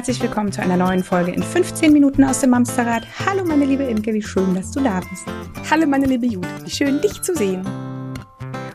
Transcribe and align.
Herzlich 0.00 0.22
willkommen 0.22 0.50
zu 0.50 0.62
einer 0.62 0.78
neuen 0.78 1.04
Folge 1.04 1.30
in 1.30 1.42
15 1.42 1.92
Minuten 1.92 2.24
aus 2.24 2.40
dem 2.40 2.48
Mamsterrad. 2.48 3.06
Hallo 3.26 3.44
meine 3.44 3.66
liebe 3.66 3.82
Imke, 3.84 4.14
wie 4.14 4.22
schön, 4.22 4.54
dass 4.54 4.70
du 4.70 4.80
da 4.80 5.00
bist. 5.00 5.26
Hallo 5.70 5.86
meine 5.86 6.06
liebe 6.06 6.24
Judith, 6.24 6.48
wie 6.64 6.70
schön 6.70 7.02
dich 7.02 7.20
zu 7.20 7.34
sehen. 7.34 7.68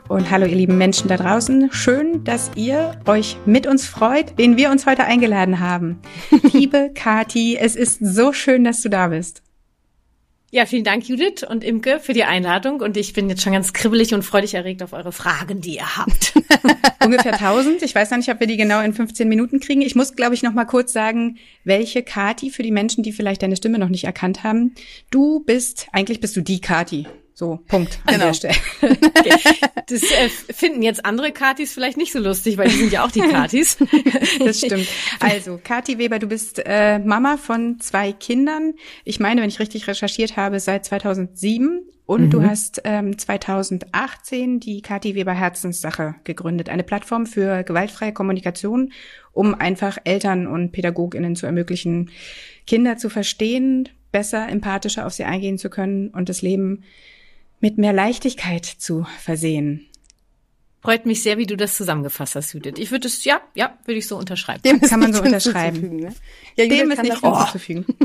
Und 0.08 0.30
hallo 0.30 0.46
ihr 0.46 0.56
lieben 0.56 0.78
Menschen 0.78 1.08
da 1.08 1.18
draußen, 1.18 1.72
schön, 1.72 2.24
dass 2.26 2.52
ihr 2.54 2.92
euch 3.08 3.38
mit 3.48 3.66
uns 3.66 3.88
freut, 3.88 4.34
wen 4.38 4.56
wir 4.56 4.70
uns 4.70 4.86
heute 4.86 5.06
eingeladen 5.06 5.60
haben. 5.60 6.00
liebe 6.54 6.92
Kati, 6.94 7.58
es 7.58 7.76
ist 7.76 8.06
so 8.06 8.32
schön, 8.32 8.64
dass 8.64 8.82
du 8.82 8.90
da 8.90 9.08
bist. 9.08 9.42
Ja, 10.56 10.66
vielen 10.66 10.86
Dank, 10.86 11.06
Judith 11.10 11.44
und 11.46 11.66
Imke, 11.66 12.00
für 12.00 12.14
die 12.14 12.24
Einladung. 12.24 12.80
Und 12.80 12.96
ich 12.96 13.12
bin 13.12 13.28
jetzt 13.28 13.42
schon 13.42 13.52
ganz 13.52 13.74
kribbelig 13.74 14.14
und 14.14 14.24
freudig 14.24 14.54
erregt 14.54 14.82
auf 14.84 14.94
eure 14.94 15.12
Fragen, 15.12 15.60
die 15.60 15.76
ihr 15.76 15.98
habt. 15.98 16.34
Ungefähr 17.04 17.34
1000. 17.34 17.82
Ich 17.82 17.94
weiß 17.94 18.10
noch 18.12 18.20
nicht, 18.20 18.30
ob 18.30 18.40
wir 18.40 18.48
die 18.48 18.56
genau 18.56 18.80
in 18.80 18.94
15 18.94 19.28
Minuten 19.28 19.60
kriegen. 19.60 19.82
Ich 19.82 19.96
muss, 19.96 20.16
glaube 20.16 20.34
ich, 20.34 20.44
noch 20.44 20.54
mal 20.54 20.64
kurz 20.64 20.94
sagen, 20.94 21.40
welche 21.66 22.04
Kati 22.04 22.52
für 22.52 22.64
die 22.64 22.72
Menschen, 22.72 23.04
die 23.04 23.12
vielleicht 23.12 23.44
deine 23.44 23.58
Stimme 23.58 23.80
noch 23.80 23.90
nicht 23.90 24.06
erkannt 24.06 24.46
haben. 24.46 24.74
Du 25.12 25.42
bist, 25.42 25.90
eigentlich 25.92 26.22
bist 26.22 26.38
du 26.38 26.42
die 26.42 26.62
Kati. 26.62 27.06
So, 27.38 27.60
Punkt 27.68 28.00
an 28.06 28.14
genau. 28.14 28.26
der 28.28 28.34
Stelle. 28.34 28.56
Okay. 29.16 29.38
Das 29.88 30.04
äh, 30.04 30.30
finden 30.30 30.82
jetzt 30.82 31.06
andere 31.06 31.32
Katis 31.32 31.74
vielleicht 31.74 31.98
nicht 31.98 32.12
so 32.12 32.20
lustig, 32.20 32.58
weil 32.58 32.70
die 32.70 32.76
sind 32.76 32.92
ja 32.92 33.04
auch 33.04 33.12
die 33.12 33.22
Katis. 33.22 33.78
das 34.40 34.60
stimmt. 34.60 34.88
Also, 35.20 35.60
Kati 35.64 35.98
Weber, 35.98 36.20
du 36.20 36.28
bist 36.28 36.62
äh, 36.64 37.00
Mama 37.00 37.38
von 37.38 37.80
zwei 37.80 38.12
Kindern. 38.12 38.74
Ich 39.04 39.20
meine, 39.20 39.42
wenn 39.42 39.50
ich 39.50 39.60
richtig 39.60 39.88
recherchiert 39.88 40.38
habe, 40.38 40.60
seit 40.60 40.86
2007. 40.86 41.84
Und 42.06 42.26
mhm. 42.26 42.30
du 42.30 42.44
hast 42.44 42.82
ähm, 42.84 43.18
2018 43.18 44.60
die 44.60 44.82
Kati 44.82 45.16
Weber 45.16 45.34
Herzenssache 45.34 46.16
gegründet, 46.24 46.70
eine 46.70 46.84
Plattform 46.84 47.26
für 47.26 47.64
gewaltfreie 47.64 48.14
Kommunikation, 48.14 48.94
um 49.34 49.56
einfach 49.56 49.98
Eltern 50.04 50.46
und 50.46 50.72
PädagogInnen 50.72 51.36
zu 51.36 51.48
ermöglichen, 51.48 52.12
Kinder 52.68 52.98
zu 52.98 53.10
verstehen, 53.10 53.90
besser, 54.12 54.48
empathischer 54.48 55.06
auf 55.06 55.14
sie 55.14 55.26
eingehen 55.26 55.58
zu 55.58 55.70
können 55.70 56.10
und 56.10 56.30
das 56.30 56.42
Leben 56.42 56.84
mit 57.66 57.80
mehr 57.80 57.94
Leichtigkeit 57.94 58.64
zu 58.64 59.08
versehen. 59.20 59.88
Freut 60.84 61.08
mich 61.08 61.24
sehr, 61.24 61.40
wie 61.40 61.48
du 61.48 61.58
das 61.58 61.76
zusammengefasst 61.76 62.36
hast, 62.36 62.54
Judith. 62.54 62.76
Ich 62.78 62.92
würde 62.92 63.08
es, 63.08 63.26
ja, 63.26 63.42
ja, 63.56 63.76
würde 63.86 63.98
ich 63.98 64.08
so 64.08 64.20
unterschreiben. 64.20 64.62
Dem 64.62 64.80
kann 64.82 65.00
man 65.00 65.14
so 65.14 65.24
unterschreiben. 65.24 65.96
Ne? 65.96 66.14
Ja, 66.56 66.68
Dem 66.68 66.92
ist 66.92 67.02
nicht 67.02 67.22
hinzuzufügen. 67.22 67.86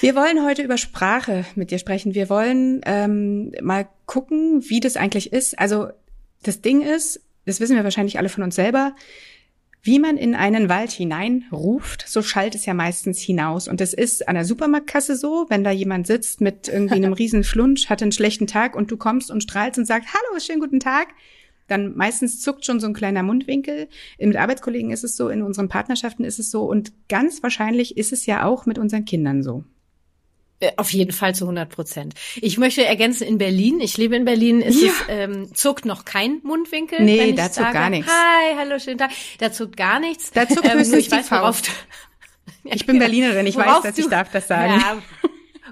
Wir 0.00 0.14
wollen 0.14 0.44
heute 0.44 0.60
über 0.60 0.76
Sprache 0.76 1.46
mit 1.54 1.70
dir 1.70 1.78
sprechen. 1.78 2.14
Wir 2.14 2.28
wollen 2.28 2.82
ähm, 2.84 3.52
mal 3.62 3.88
gucken, 4.04 4.68
wie 4.68 4.80
das 4.80 4.98
eigentlich 4.98 5.32
ist. 5.32 5.58
Also 5.58 5.88
das 6.42 6.60
Ding 6.60 6.82
ist, 6.82 7.22
das 7.46 7.60
wissen 7.60 7.76
wir 7.76 7.84
wahrscheinlich 7.84 8.18
alle 8.18 8.28
von 8.28 8.42
uns 8.42 8.54
selber, 8.54 8.94
wie 9.84 9.98
man 9.98 10.16
in 10.16 10.36
einen 10.36 10.68
Wald 10.68 10.92
hineinruft, 10.92 12.04
so 12.06 12.22
schallt 12.22 12.54
es 12.54 12.66
ja 12.66 12.74
meistens 12.74 13.20
hinaus. 13.20 13.66
Und 13.66 13.80
es 13.80 13.92
ist 13.92 14.28
an 14.28 14.36
der 14.36 14.44
Supermarktkasse 14.44 15.16
so, 15.16 15.46
wenn 15.48 15.64
da 15.64 15.72
jemand 15.72 16.06
sitzt 16.06 16.40
mit 16.40 16.68
irgendwie 16.68 16.94
einem 16.94 17.12
riesen 17.12 17.42
Flunsch, 17.42 17.88
hat 17.90 18.00
einen 18.00 18.12
schlechten 18.12 18.46
Tag 18.46 18.76
und 18.76 18.92
du 18.92 18.96
kommst 18.96 19.30
und 19.30 19.42
strahlst 19.42 19.78
und 19.78 19.86
sagst, 19.86 20.08
hallo, 20.14 20.38
schönen 20.38 20.60
guten 20.60 20.78
Tag, 20.78 21.08
dann 21.66 21.96
meistens 21.96 22.40
zuckt 22.40 22.64
schon 22.64 22.78
so 22.78 22.86
ein 22.86 22.94
kleiner 22.94 23.24
Mundwinkel. 23.24 23.88
Mit 24.20 24.36
Arbeitskollegen 24.36 24.92
ist 24.92 25.02
es 25.02 25.16
so, 25.16 25.28
in 25.28 25.42
unseren 25.42 25.68
Partnerschaften 25.68 26.22
ist 26.22 26.38
es 26.38 26.52
so 26.52 26.64
und 26.64 26.92
ganz 27.08 27.42
wahrscheinlich 27.42 27.96
ist 27.96 28.12
es 28.12 28.24
ja 28.26 28.44
auch 28.44 28.66
mit 28.66 28.78
unseren 28.78 29.04
Kindern 29.04 29.42
so. 29.42 29.64
Äh, 30.62 30.72
auf 30.76 30.92
jeden 30.92 31.10
Fall 31.10 31.34
zu 31.34 31.44
100 31.44 31.68
Prozent. 31.68 32.14
Ich 32.36 32.56
möchte 32.56 32.84
ergänzen, 32.84 33.26
in 33.26 33.36
Berlin, 33.36 33.80
ich 33.80 33.96
lebe 33.96 34.14
in 34.14 34.24
Berlin, 34.24 34.60
ist 34.60 34.80
ja. 34.80 34.88
es, 34.88 34.94
ähm, 35.08 35.52
zuckt 35.54 35.84
noch 35.84 36.04
kein 36.04 36.40
Mundwinkel. 36.44 37.02
Nee, 37.02 37.32
da 37.32 37.50
zuckt 37.50 37.72
gar 37.72 37.90
nichts. 37.90 38.10
Hi, 38.10 38.54
hallo, 38.56 38.78
schönen 38.78 38.98
Tag. 38.98 39.10
Da 39.38 39.50
zuckt 39.50 39.76
gar 39.76 39.98
nichts. 39.98 40.30
Da 40.30 40.48
zuckt 40.48 40.64
ähm, 40.64 40.78
höchstens 40.78 41.06
ich 41.06 41.10
weiß, 41.10 41.30
worauf 41.32 41.62
Ich 42.64 42.86
bin 42.86 43.00
Berlinerin, 43.00 43.44
ich 43.46 43.56
weiß, 43.56 43.82
dass 43.82 43.96
du, 43.96 44.02
ich 44.02 44.08
darf 44.08 44.30
das 44.30 44.46
sagen. 44.46 44.74
Ja, 44.80 45.02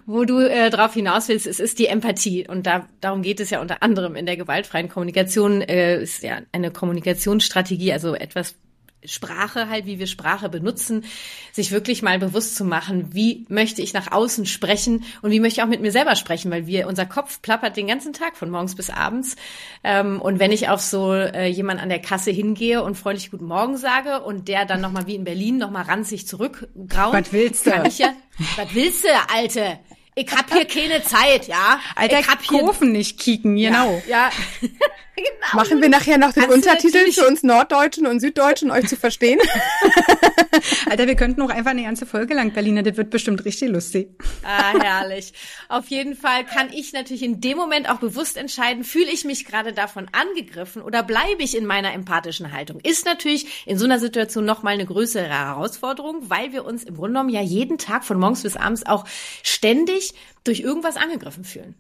wo 0.06 0.25
du 0.25 0.41
äh, 0.41 0.71
darauf 0.71 0.95
hinaus 0.95 1.28
willst, 1.28 1.47
es 1.47 1.61
ist 1.61 1.78
die 1.78 1.87
Empathie. 1.87 2.49
Und 2.49 2.67
da, 2.67 2.89
darum 3.01 3.22
geht 3.22 3.39
es 3.39 3.51
ja 3.51 3.61
unter 3.61 3.84
anderem 3.84 4.17
in 4.17 4.27
der 4.27 4.37
gewaltfreien 4.37 4.89
Kommunikation. 4.89 5.62
Äh, 5.62 6.03
ist 6.03 6.25
ja 6.25 6.41
eine 6.51 6.72
Kommunikationsstrategie, 6.72 7.93
also 7.93 8.17
etwas, 8.17 8.57
Sprache 9.05 9.69
halt, 9.69 9.87
wie 9.87 9.99
wir 9.99 10.06
Sprache 10.06 10.49
benutzen, 10.49 11.05
sich 11.53 11.71
wirklich 11.71 12.03
mal 12.03 12.19
bewusst 12.19 12.56
zu 12.56 12.65
machen, 12.65 13.15
wie 13.15 13.47
möchte 13.49 13.83
ich 13.83 13.93
nach 13.93 14.12
außen 14.12 14.47
sprechen 14.47 15.05
und 15.22 15.31
wie 15.31 15.41
möchte 15.41 15.61
ich 15.61 15.65
auch 15.65 15.69
mit 15.69 15.81
mir 15.81 15.93
selber 15.93 16.16
sprechen, 16.16 16.50
weil 16.50 16.66
wir, 16.66 16.87
unser 16.87 17.06
Kopf 17.06 17.41
plappert 17.43 17.77
den 17.77 17.87
ganzen 17.87 18.12
Tag 18.12 18.37
von 18.37 18.50
morgens 18.50 18.75
bis 18.75 18.91
abends. 18.91 19.37
Ähm, 19.83 20.21
und 20.21 20.39
wenn 20.39 20.53
ich 20.53 20.69
auf 20.69 20.81
so 20.81 21.12
äh, 21.12 21.47
jemand 21.47 21.81
an 21.81 21.89
der 21.89 22.00
Kasse 22.00 22.31
hingehe 22.31 22.83
und 22.83 22.97
freundlich 22.97 23.31
Guten 23.31 23.47
Morgen 23.47 23.77
sage 23.77 24.21
und 24.22 24.49
der 24.49 24.65
dann 24.65 24.81
nochmal 24.81 25.06
wie 25.06 25.15
in 25.15 25.25
Berlin 25.25 25.59
nochmal 25.59 25.84
ranzig 25.84 26.27
zurückgraut, 26.27 27.12
was 27.12 27.33
willst 27.33 27.66
du? 27.66 27.71
Kann 27.71 27.87
ich 27.87 27.99
ja, 27.99 28.12
was 28.56 28.75
willst 28.75 29.05
du, 29.05 29.09
Alte? 29.34 29.78
Ich 30.21 30.31
hab 30.33 30.53
hier 30.53 30.67
keine 30.67 31.03
Zeit, 31.03 31.49
ja. 31.49 31.81
Alter, 31.97 32.21
ich 32.21 32.29
hab 32.29 32.43
hier 32.43 32.61
Kurven 32.61 32.93
nicht 32.93 33.19
kicken, 33.19 33.57
genau. 33.57 34.03
Ja. 34.07 34.29
ja. 34.29 34.31
genau. 34.61 35.55
Machen 35.55 35.81
wir 35.81 35.89
nachher 35.89 36.19
noch 36.19 36.33
den 36.33 36.43
Kannst 36.43 36.57
Untertitel 36.57 37.11
für 37.11 37.27
uns 37.27 37.43
Norddeutschen 37.43 38.07
und 38.07 38.21
Süddeutschen, 38.21 38.71
euch 38.71 38.87
zu 38.87 38.97
verstehen? 38.97 39.39
Alter, 40.91 41.07
wir 41.07 41.15
könnten 41.15 41.41
auch 41.41 41.49
einfach 41.49 41.71
eine 41.71 41.85
ganze 41.85 42.05
Folge 42.05 42.35
lang 42.35 42.53
Berliner, 42.53 42.83
das 42.83 42.99
wird 42.99 43.11
bestimmt 43.11 43.45
richtig 43.47 43.71
lustig. 43.71 44.11
Ah, 44.43 44.79
herrlich. 44.79 45.33
Auf 45.69 45.87
jeden 45.89 46.15
Fall 46.15 46.45
kann 46.45 46.71
ich 46.73 46.93
natürlich 46.93 47.23
in 47.23 47.41
dem 47.41 47.57
Moment 47.57 47.89
auch 47.89 47.99
bewusst 47.99 48.37
entscheiden, 48.37 48.85
fühle 48.85 49.11
ich 49.11 49.25
mich 49.25 49.47
gerade 49.47 49.73
davon 49.73 50.09
angegriffen 50.13 50.83
oder 50.83 51.03
bleibe 51.03 51.43
ich 51.43 51.57
in 51.57 51.65
meiner 51.65 51.95
empathischen 51.95 52.53
Haltung? 52.53 52.81
Ist 52.81 53.07
natürlich 53.07 53.67
in 53.67 53.79
so 53.79 53.87
einer 53.87 53.99
Situation 53.99 54.45
nochmal 54.45 54.75
eine 54.75 54.85
größere 54.85 55.29
Herausforderung, 55.29 56.29
weil 56.29 56.53
wir 56.53 56.67
uns 56.67 56.85
im 56.85 56.97
Grunde 56.97 57.13
genommen 57.13 57.31
ja 57.31 57.41
jeden 57.41 57.79
Tag 57.79 58.05
von 58.05 58.19
morgens 58.19 58.43
bis 58.43 58.57
abends 58.57 58.85
auch 58.85 59.07
ständig 59.43 60.09
durch 60.44 60.60
irgendwas 60.60 60.97
angegriffen 60.97 61.44
fühlen. 61.44 61.75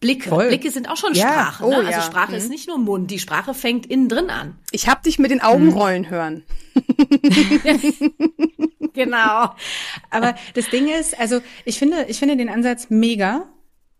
Blicke. 0.00 0.28
Voll. 0.28 0.48
Blicke 0.48 0.70
sind 0.70 0.88
auch 0.88 0.96
schon 0.96 1.14
ja. 1.14 1.28
Sprache. 1.28 1.68
Ne? 1.68 1.76
Oh, 1.76 1.86
also 1.86 2.00
Sprache 2.00 2.32
mhm. 2.32 2.38
ist 2.38 2.50
nicht 2.50 2.68
nur 2.68 2.78
Mund, 2.78 3.10
die 3.10 3.18
Sprache 3.18 3.54
fängt 3.54 3.86
innen 3.86 4.08
drin 4.08 4.30
an. 4.30 4.58
Ich 4.70 4.88
hab 4.88 5.02
dich 5.02 5.18
mit 5.18 5.30
den 5.30 5.40
Augen 5.40 5.66
mhm. 5.66 5.72
rollen 5.72 6.10
hören. 6.10 6.44
genau. 8.92 9.54
Aber 10.10 10.34
das 10.54 10.68
Ding 10.68 10.88
ist, 10.88 11.18
also 11.18 11.40
ich 11.64 11.78
finde, 11.78 12.06
ich 12.08 12.18
finde 12.18 12.36
den 12.36 12.48
Ansatz 12.48 12.88
mega. 12.90 13.48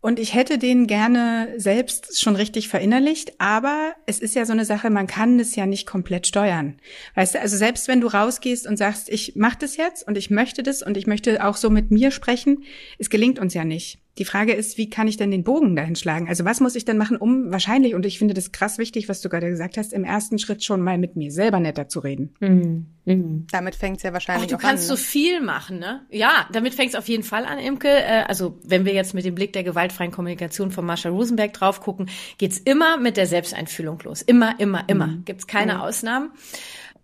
Und 0.06 0.20
ich 0.20 0.34
hätte 0.34 0.56
den 0.56 0.86
gerne 0.86 1.52
selbst 1.56 2.20
schon 2.20 2.36
richtig 2.36 2.68
verinnerlicht, 2.68 3.40
aber 3.40 3.92
es 4.06 4.20
ist 4.20 4.36
ja 4.36 4.46
so 4.46 4.52
eine 4.52 4.64
Sache, 4.64 4.88
man 4.88 5.08
kann 5.08 5.36
das 5.36 5.56
ja 5.56 5.66
nicht 5.66 5.84
komplett 5.84 6.28
steuern. 6.28 6.78
Weißt 7.16 7.34
du, 7.34 7.40
also 7.40 7.56
selbst 7.56 7.88
wenn 7.88 8.00
du 8.00 8.06
rausgehst 8.06 8.68
und 8.68 8.76
sagst, 8.76 9.08
ich 9.08 9.34
mache 9.34 9.56
das 9.58 9.76
jetzt 9.76 10.06
und 10.06 10.16
ich 10.16 10.30
möchte 10.30 10.62
das 10.62 10.80
und 10.84 10.96
ich 10.96 11.08
möchte 11.08 11.44
auch 11.44 11.56
so 11.56 11.70
mit 11.70 11.90
mir 11.90 12.12
sprechen, 12.12 12.62
es 13.00 13.10
gelingt 13.10 13.40
uns 13.40 13.52
ja 13.52 13.64
nicht. 13.64 13.98
Die 14.18 14.24
Frage 14.24 14.52
ist, 14.52 14.78
wie 14.78 14.88
kann 14.88 15.08
ich 15.08 15.16
denn 15.16 15.30
den 15.30 15.44
Bogen 15.44 15.76
dahin 15.76 15.94
schlagen? 15.94 16.28
Also 16.28 16.44
was 16.44 16.60
muss 16.60 16.74
ich 16.74 16.84
denn 16.84 16.96
machen, 16.96 17.16
um 17.16 17.52
wahrscheinlich, 17.52 17.94
und 17.94 18.06
ich 18.06 18.18
finde 18.18 18.32
das 18.32 18.50
krass 18.50 18.78
wichtig, 18.78 19.08
was 19.08 19.20
du 19.20 19.28
gerade 19.28 19.50
gesagt 19.50 19.76
hast, 19.76 19.92
im 19.92 20.04
ersten 20.04 20.38
Schritt 20.38 20.64
schon 20.64 20.80
mal 20.80 20.96
mit 20.96 21.16
mir 21.16 21.30
selber 21.30 21.60
netter 21.60 21.88
zu 21.88 22.00
reden. 22.00 22.34
Mhm. 22.40 22.86
Mhm. 23.04 23.46
Damit 23.52 23.76
fängt 23.76 23.98
es 23.98 24.02
ja 24.02 24.12
wahrscheinlich 24.12 24.46
Ach, 24.46 24.58
du 24.58 24.58
kannst 24.58 24.90
an, 24.90 24.94
ne? 24.94 24.96
so 24.96 25.02
viel 25.02 25.40
machen, 25.40 25.78
ne? 25.78 26.00
Ja, 26.10 26.48
damit 26.52 26.74
fängt 26.74 26.90
es 26.90 26.94
auf 26.96 27.08
jeden 27.08 27.22
Fall 27.22 27.44
an, 27.44 27.58
Imke. 27.58 27.88
Äh, 27.88 28.24
also 28.26 28.58
wenn 28.64 28.84
wir 28.84 28.94
jetzt 28.94 29.14
mit 29.14 29.24
dem 29.24 29.34
Blick 29.34 29.52
der 29.52 29.64
gewaltfreien 29.64 30.10
Kommunikation 30.10 30.70
von 30.70 30.84
Marsha 30.84 31.08
Rosenberg 31.08 31.52
drauf 31.52 31.80
gucken, 31.80 32.08
geht's 32.38 32.58
immer 32.58 32.96
mit 32.96 33.16
der 33.16 33.26
Selbsteinfühlung 33.26 34.00
los. 34.02 34.22
Immer, 34.22 34.58
immer, 34.58 34.84
immer. 34.88 35.08
Mhm. 35.08 35.24
Gibt's 35.24 35.46
keine 35.46 35.74
mhm. 35.74 35.80
Ausnahmen. 35.80 36.30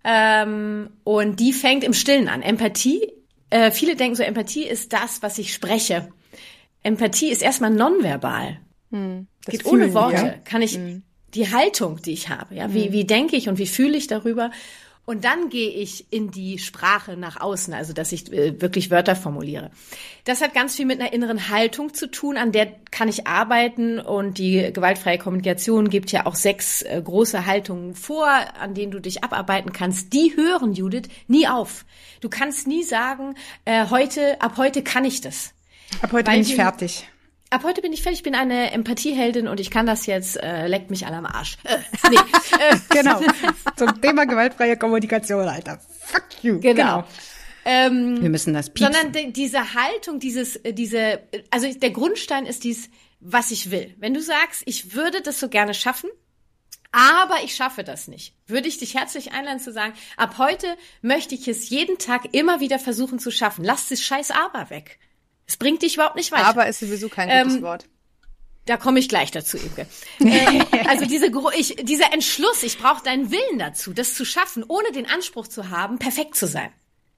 Ähm, 0.05 0.91
und 1.05 1.38
die 1.38 1.53
fängt 1.53 1.85
im 1.85 1.93
Stillen 1.93 2.29
an. 2.29 2.43
Empathie. 2.43 3.12
Äh, 3.50 3.70
viele 3.70 3.97
denken 3.97 4.17
so, 4.17 4.23
Empathie 4.23 4.64
ist 4.64 4.93
das, 4.93 5.23
was 5.23 5.38
ich 5.38 5.53
spreche. 5.53 6.09
Empathie 6.82 7.31
ist 7.31 7.43
erstmal 7.43 7.70
nonverbal. 7.70 8.58
Hm, 8.90 9.26
Geht 9.46 9.62
fühlen, 9.62 9.82
ohne 9.82 9.94
Worte. 9.94 10.26
Ja? 10.26 10.34
Kann 10.44 10.62
ich 10.62 10.75
hm. 10.75 11.02
die 11.34 11.50
Haltung, 11.50 12.00
die 12.02 12.12
ich 12.12 12.29
habe, 12.29 12.55
ja, 12.55 12.73
wie, 12.75 12.87
hm. 12.87 12.93
wie 12.93 13.05
denke 13.05 13.37
ich 13.37 13.49
und 13.49 13.58
wie 13.58 13.67
fühle 13.67 13.96
ich 13.96 14.06
darüber? 14.06 14.50
Und 15.05 15.25
dann 15.25 15.49
gehe 15.49 15.70
ich 15.70 16.12
in 16.12 16.31
die 16.31 16.58
Sprache 16.58 17.17
nach 17.17 17.40
außen, 17.40 17.75
also 17.75 17.93
dass 17.93 18.12
ich 18.12 18.32
äh, 18.32 18.61
wirklich 18.61 18.93
Wörter 18.93 19.17
formuliere. 19.17 19.73
Das 20.25 20.40
hat 20.40 20.55
ganz 20.55 20.76
viel 20.76 20.87
mit 20.87 21.00
einer 21.00 21.12
inneren 21.12 21.49
Haltung 21.49 21.93
zu 21.93 22.08
tun, 22.08 22.37
an 22.37 22.52
der 22.52 22.67
kann 22.93 23.08
ich 23.08 23.26
arbeiten. 23.26 23.99
Und 23.99 24.38
die 24.38 24.73
gewaltfreie 24.73 25.19
Kommunikation 25.19 25.90
gibt 25.90 26.12
ja 26.12 26.26
auch 26.26 26.37
sechs 26.37 26.82
äh, 26.82 27.02
große 27.02 27.46
Haltungen 27.46 27.96
vor, 27.96 28.28
an 28.28 28.75
denen 28.75 28.93
du 28.93 29.00
dich 29.00 29.25
abarbeiten 29.25 29.73
kannst. 29.73 30.12
Die 30.12 30.37
hören, 30.37 30.73
Judith, 30.73 31.08
nie 31.26 31.49
auf. 31.49 31.85
Du 32.20 32.28
kannst 32.28 32.69
nie 32.69 32.85
sagen, 32.85 33.35
äh, 33.64 33.87
heute, 33.90 34.40
ab 34.40 34.56
heute 34.56 34.85
kann 34.85 35.05
ich 35.05 35.20
das. 35.20 35.52
Ab 36.00 36.12
heute 36.12 36.31
bin 36.31 36.41
ich 36.41 36.55
fertig. 36.55 37.09
Ab 37.50 37.65
heute 37.65 37.83
bin 37.83 37.93
ich 37.93 38.03
fertig, 38.03 38.21
ich 38.21 38.23
bin 38.23 38.35
eine 38.35 38.71
Empathieheldin 38.73 39.47
und 39.47 39.61
ich 39.61 39.71
kann 39.71 39.85
das 39.85 40.06
jetzt, 40.06 40.43
äh, 40.43 40.67
leckt 40.67 40.91
mich 40.91 41.06
alle 41.06 41.17
am 41.17 41.27
Arsch. 41.27 41.59
Äh, 41.65 41.77
nee, 42.11 42.17
äh. 42.71 42.77
genau. 42.89 43.21
Zum 43.77 44.00
Thema 44.00 44.25
gewaltfreie 44.25 44.77
Kommunikation, 44.79 45.47
Alter. 45.47 45.79
Fuck 46.00 46.25
you. 46.43 46.61
Genau. 46.61 47.03
genau. 47.03 47.05
Ähm, 47.65 48.23
Wir 48.23 48.31
müssen 48.31 48.55
das 48.55 48.71
piepsen. 48.71 48.94
Sondern 48.94 49.33
diese 49.35 49.75
Haltung, 49.75 50.19
dieses, 50.19 50.56
äh, 50.56 50.73
diese, 50.73 51.21
also 51.50 51.71
der 51.73 51.91
Grundstein 51.91 52.47
ist 52.47 52.65
dies, 52.65 52.88
was 53.21 53.50
ich 53.50 53.71
will. 53.71 53.95
Wenn 53.99 54.15
du 54.15 54.21
sagst, 54.23 54.62
ich 54.65 54.95
würde 54.95 55.21
das 55.21 55.38
so 55.38 55.49
gerne 55.49 55.75
schaffen, 55.75 56.11
Aber 56.93 57.37
ich 57.43 57.55
schaffe 57.55 57.85
das 57.85 58.09
nicht. 58.09 58.35
Würde 58.47 58.69
ich 58.69 58.79
dich 58.79 58.95
herzlich 58.95 59.33
einladen 59.33 59.61
zu 59.61 59.73
sagen, 59.73 59.95
ab 60.17 60.37
heute 60.38 60.67
möchte 61.00 61.35
ich 61.35 61.49
es 61.49 61.71
jeden 61.71 61.99
Tag 61.99 62.35
immer 62.35 62.61
wieder 62.61 62.79
versuchen 62.79 63.19
zu 63.19 63.31
schaffen. 63.31 63.65
Lass 63.65 63.88
das 63.88 64.03
scheiß 64.03 64.31
Aber 64.31 64.69
weg. 64.69 64.99
Es 65.47 65.56
bringt 65.56 65.83
dich 65.83 65.94
überhaupt 65.94 66.17
nicht 66.17 66.33
weiter. 66.33 66.47
Aber 66.47 66.67
ist 66.67 66.81
sowieso 66.81 67.09
kein 67.09 67.29
gutes 67.29 67.59
ähm, 67.59 67.62
Wort. 67.62 67.87
Da 68.67 68.77
komme 68.77 69.00
ich 69.00 69.09
gleich 69.09 69.31
dazu, 69.33 69.56
Imke. 69.56 69.87
äh, 70.21 70.65
also 70.89 71.05
diese, 71.05 71.27
ich, 71.56 71.77
dieser 71.83 72.12
Entschluss, 72.12 72.62
ich 72.62 72.79
brauche 72.79 73.03
deinen 73.03 73.31
Willen 73.33 73.59
dazu, 73.59 73.93
das 73.93 74.15
zu 74.15 74.25
schaffen, 74.25 74.65
ohne 74.67 74.93
den 74.93 75.06
Anspruch 75.06 75.49
zu 75.49 75.71
haben, 75.71 75.99
perfekt 75.99 76.37
zu 76.37 76.47
sein. 76.47 76.71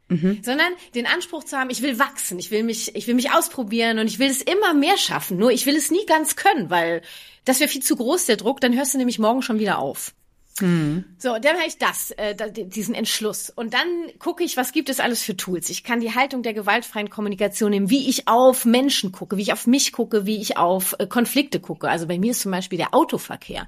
Mhm. 0.08 0.40
Sondern 0.42 0.72
den 0.94 1.06
Anspruch 1.06 1.44
zu 1.44 1.58
haben, 1.58 1.70
ich 1.70 1.82
will 1.82 1.98
wachsen, 1.98 2.38
ich 2.38 2.50
will 2.50 2.62
mich, 2.62 2.94
ich 2.94 3.06
will 3.06 3.14
mich 3.14 3.32
ausprobieren 3.32 3.98
und 3.98 4.06
ich 4.06 4.18
will 4.18 4.30
es 4.30 4.42
immer 4.42 4.74
mehr 4.74 4.96
schaffen. 4.96 5.38
Nur 5.38 5.50
ich 5.50 5.66
will 5.66 5.76
es 5.76 5.90
nie 5.90 6.04
ganz 6.06 6.36
können, 6.36 6.70
weil 6.70 7.02
das 7.44 7.60
wäre 7.60 7.68
viel 7.68 7.82
zu 7.82 7.96
groß, 7.96 8.26
der 8.26 8.36
Druck, 8.36 8.60
dann 8.60 8.74
hörst 8.74 8.94
du 8.94 8.98
nämlich 8.98 9.18
morgen 9.18 9.42
schon 9.42 9.58
wieder 9.58 9.78
auf. 9.78 10.14
Mhm. 10.60 11.04
So, 11.18 11.36
dann 11.38 11.56
habe 11.56 11.66
ich 11.66 11.78
das, 11.78 12.12
äh, 12.12 12.34
diesen 12.50 12.94
Entschluss. 12.94 13.50
Und 13.50 13.74
dann 13.74 13.88
gucke 14.18 14.44
ich, 14.44 14.56
was 14.56 14.72
gibt 14.72 14.88
es 14.88 15.00
alles 15.00 15.22
für 15.22 15.36
Tools. 15.36 15.68
Ich 15.68 15.82
kann 15.82 16.00
die 16.00 16.14
Haltung 16.14 16.42
der 16.42 16.54
gewaltfreien 16.54 17.10
Kommunikation 17.10 17.70
nehmen, 17.70 17.90
wie 17.90 18.08
ich 18.08 18.28
auf 18.28 18.64
Menschen 18.64 19.10
gucke, 19.10 19.36
wie 19.36 19.42
ich 19.42 19.52
auf 19.52 19.66
mich 19.66 19.92
gucke, 19.92 20.26
wie 20.26 20.40
ich 20.40 20.56
auf 20.56 20.94
äh, 20.98 21.06
Konflikte 21.06 21.58
gucke. 21.58 21.88
Also 21.88 22.06
bei 22.06 22.18
mir 22.18 22.30
ist 22.30 22.40
zum 22.40 22.52
Beispiel 22.52 22.78
der 22.78 22.94
Autoverkehr 22.94 23.66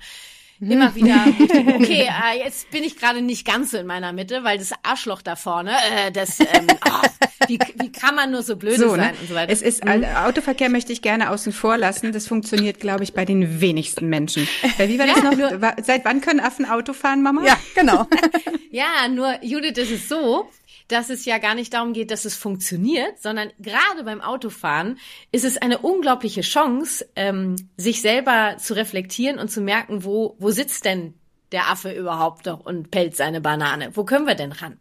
immer 0.61 0.95
wieder, 0.95 1.25
okay, 1.75 2.09
äh, 2.09 2.39
jetzt 2.39 2.71
bin 2.71 2.83
ich 2.83 2.97
gerade 2.97 3.23
nicht 3.23 3.47
ganz 3.47 3.73
so 3.73 3.79
in 3.79 3.87
meiner 3.87 4.13
Mitte, 4.13 4.45
weil 4.45 4.59
das 4.59 4.73
Arschloch 4.83 5.23
da 5.23 5.37
vorne, 5.37 5.73
äh, 5.73 6.11
das, 6.11 6.41
ähm, 6.41 6.67
oh, 6.87 7.07
wie, 7.49 7.59
wie 7.77 7.93
kann 7.93 8.15
man 8.15 8.31
nur 8.31 8.43
so 8.43 8.57
blöd 8.57 8.79
so, 8.79 8.97
ne? 8.97 9.03
sein 9.03 9.15
ne? 9.15 9.21
und 9.21 9.29
so 9.29 9.35
weiter. 9.35 9.53
Es 9.53 9.63
ist, 9.63 9.85
mhm. 9.85 10.05
Autoverkehr 10.05 10.69
möchte 10.69 10.93
ich 10.93 11.03
gerne 11.03 11.31
außen 11.31 11.53
vor 11.53 11.77
lassen. 11.77 12.13
Das 12.13 12.27
funktioniert, 12.27 12.81
glaube 12.81 13.05
ich, 13.05 13.13
bei 13.13 13.25
den 13.25 13.61
wenigsten 13.61 14.09
Menschen. 14.09 14.49
Weil 14.79 14.89
wie 14.89 14.99
war 14.99 15.07
das 15.07 15.23
noch? 15.23 15.37
Nur, 15.37 15.75
Seit 15.83 16.05
wann 16.05 16.21
können 16.21 16.41
Affen 16.41 16.65
Auto 16.65 16.93
fahren, 16.93 17.23
Mama? 17.23 17.45
Ja, 17.45 17.59
genau. 17.75 18.07
ja, 18.71 19.09
nur 19.09 19.43
Judith 19.43 19.77
ist 19.77 19.91
es 19.91 20.09
so, 20.09 20.49
dass 20.89 21.11
es 21.11 21.25
ja 21.25 21.39
gar 21.39 21.55
nicht 21.55 21.75
darum 21.75 21.93
geht, 21.93 22.11
dass 22.11 22.25
es 22.25 22.37
funktioniert, 22.37 23.21
sondern 23.21 23.53
gerade 23.59 24.05
beim 24.05 24.21
Autofahren 24.21 24.99
ist 25.33 25.45
es 25.45 25.59
eine 25.59 25.79
unglaubliche 25.79 26.43
Chance, 26.43 27.09
ähm, 27.17 27.57
sich 27.77 28.01
selber 28.01 28.57
zu 28.59 28.75
reflektieren 28.75 29.39
und 29.39 29.51
zu 29.51 29.61
merken, 29.61 30.05
wo, 30.05 30.37
wo 30.39 30.51
sitzt 30.51 30.85
denn 30.85 31.15
der 31.53 31.71
Affe 31.71 31.93
überhaupt 31.93 32.47
noch 32.47 32.61
und 32.61 32.91
pellt 32.91 33.17
seine 33.17 33.41
Banane? 33.41 33.91
Wo 33.95 34.05
können 34.05 34.27
wir 34.27 34.35
denn 34.35 34.53
ran? 34.53 34.79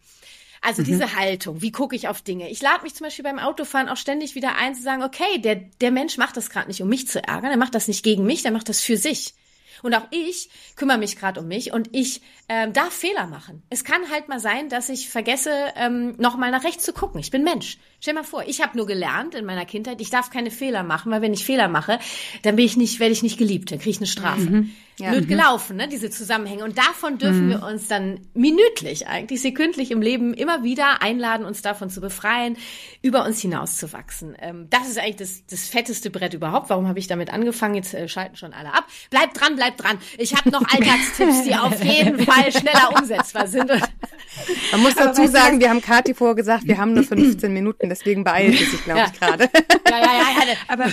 Also 0.62 0.81
mhm. 0.81 0.86
diese 0.86 1.15
Haltung, 1.15 1.62
wie 1.62 1.71
gucke 1.71 1.95
ich 1.95 2.07
auf 2.07 2.21
Dinge? 2.21 2.50
Ich 2.50 2.62
lade 2.62 2.83
mich 2.83 2.95
zum 2.95 3.06
Beispiel 3.06 3.24
beim 3.24 3.38
Autofahren 3.39 3.88
auch 3.88 3.97
ständig 3.97 4.33
wieder 4.33 4.56
ein 4.56 4.74
zu 4.74 4.81
sagen, 4.81 5.03
okay, 5.03 5.38
der, 5.38 5.56
der 5.56 5.92
Mensch 5.92 6.18
macht 6.18 6.38
das 6.38 6.50
gerade 6.50 6.68
nicht, 6.68 6.81
um 6.81 6.89
mich 6.89 7.07
zu 7.07 7.24
ärgern, 7.24 7.51
er 7.51 7.57
macht 7.57 7.75
das 7.75 7.88
nicht 7.88 8.03
gegen 8.03 8.25
mich, 8.25 8.42
der 8.42 8.51
macht 8.51 8.68
das 8.68 8.81
für 8.81 8.97
sich. 8.97 9.36
Und 9.85 9.93
auch 9.93 10.07
ich 10.09 10.49
kümmere 10.75 10.97
mich 10.97 11.15
gerade 11.15 11.39
um 11.39 11.47
mich 11.47 11.71
und 11.71 11.89
ich 11.91 12.23
ähm, 12.49 12.73
darf 12.73 12.91
Fehler 12.91 13.27
machen. 13.27 13.61
Es 13.69 13.83
kann 13.83 14.09
halt 14.09 14.27
mal 14.29 14.39
sein, 14.39 14.67
dass 14.67 14.89
ich 14.89 15.09
vergesse, 15.09 15.51
ähm, 15.75 16.15
nochmal 16.17 16.49
nach 16.49 16.63
rechts 16.63 16.83
zu 16.83 16.91
gucken. 16.91 17.19
Ich 17.19 17.29
bin 17.29 17.43
Mensch. 17.43 17.77
Stell 18.06 18.13
mal 18.13 18.24
vor, 18.24 18.44
ich 18.46 18.62
habe 18.62 18.78
nur 18.78 18.86
gelernt 18.86 19.34
in 19.34 19.46
meiner 19.46 19.66
Kindheit, 19.66 20.00
ich 20.00 20.12
darf 20.12 20.30
keine 20.30 20.52
Fehler 20.52 20.84
machen, 20.84 21.12
weil 21.12 21.24
wenn 21.24 21.34
ich 21.34 21.44
Fehler 21.44 21.68
mache, 21.68 21.98
dann 22.44 22.56
bin 22.56 22.63
ich 22.63 22.78
nicht, 22.78 23.00
werde 23.00 23.13
ich 23.13 23.24
nicht 23.24 23.40
geliebt, 23.40 23.72
dann 23.72 23.80
kriege 23.80 23.90
ich 23.90 23.98
eine 23.98 24.06
Strafe. 24.06 24.42
Mhm. 24.42 24.72
Ja. 24.98 25.10
Blöd 25.12 25.25
mhm. 25.25 25.28
gelaufen, 25.28 25.75
ne, 25.75 25.90
diese 25.90 26.10
Zusammenhänge. 26.10 26.63
Und 26.63 26.78
davon 26.78 27.18
dürfen 27.18 27.48
mhm. 27.48 27.50
wir 27.50 27.63
uns 27.63 27.90
dann 27.90 28.22
minütlich, 28.34 29.07
eigentlich 29.07 29.42
sekündlich 29.42 29.92
im 29.92 30.02
Leben 30.02 30.34
immer 30.34 30.63
wieder 30.63 31.02
einladen, 31.02 31.46
uns 31.46 31.62
davon 31.62 31.90
zu 31.90 32.00
befreien, 32.00 32.56
über 33.02 33.25
uns 33.25 33.42
hinauszuwachsen. 33.42 34.38
Ähm, 34.40 34.68
das 34.69 34.88
ist 34.88 34.98
eigentlich 34.98 35.18
das, 35.18 35.44
das 35.48 35.68
fetteste 35.68 36.12
Brett 36.12 36.34
überhaupt. 36.34 36.69
Warum 36.69 36.88
habe 36.88 37.00
ich 37.00 37.07
damit 37.07 37.34
angefangen? 37.34 37.75
Jetzt 37.75 37.94
äh, 37.94 38.07
schalten 38.07 38.38
schon 38.38 38.54
alle 38.54 38.74
ab. 38.74 38.86
Bleibt 39.10 39.42
dran, 39.42 39.57
bleibt 39.57 39.84
dran. 39.84 39.98
Ich 40.18 40.34
habe 40.34 40.50
noch 40.50 40.62
Alltagstipps, 40.72 41.44
die 41.44 41.56
auf 41.56 41.84
jeden 41.84 42.19
Fall 42.19 42.52
schneller 42.54 42.98
umsetzbar 42.98 43.48
sind. 43.48 43.69
Man 44.72 44.81
muss 44.81 44.96
dazu 44.96 45.28
sagen, 45.28 45.60
wir 45.60 45.69
haben 45.69 45.81
Kati 45.81 46.13
vorher 46.13 46.36
gesagt, 46.36 46.68
wir 46.68 46.78
haben 46.78 46.94
nur 46.94 47.04
15 47.04 47.52
Minuten, 47.52 47.90
deswegen 47.95 48.24
beeilt 48.24 48.59
es 48.59 48.71
sich, 48.71 48.83
glaube 48.83 49.00
ja. 49.01 49.07
ich, 49.12 49.19
gerade. 49.19 49.50
Ja, 49.89 49.97
ja, 49.97 50.06
ja, 50.06 50.47
ja. 50.47 50.56
Aber 50.68 50.86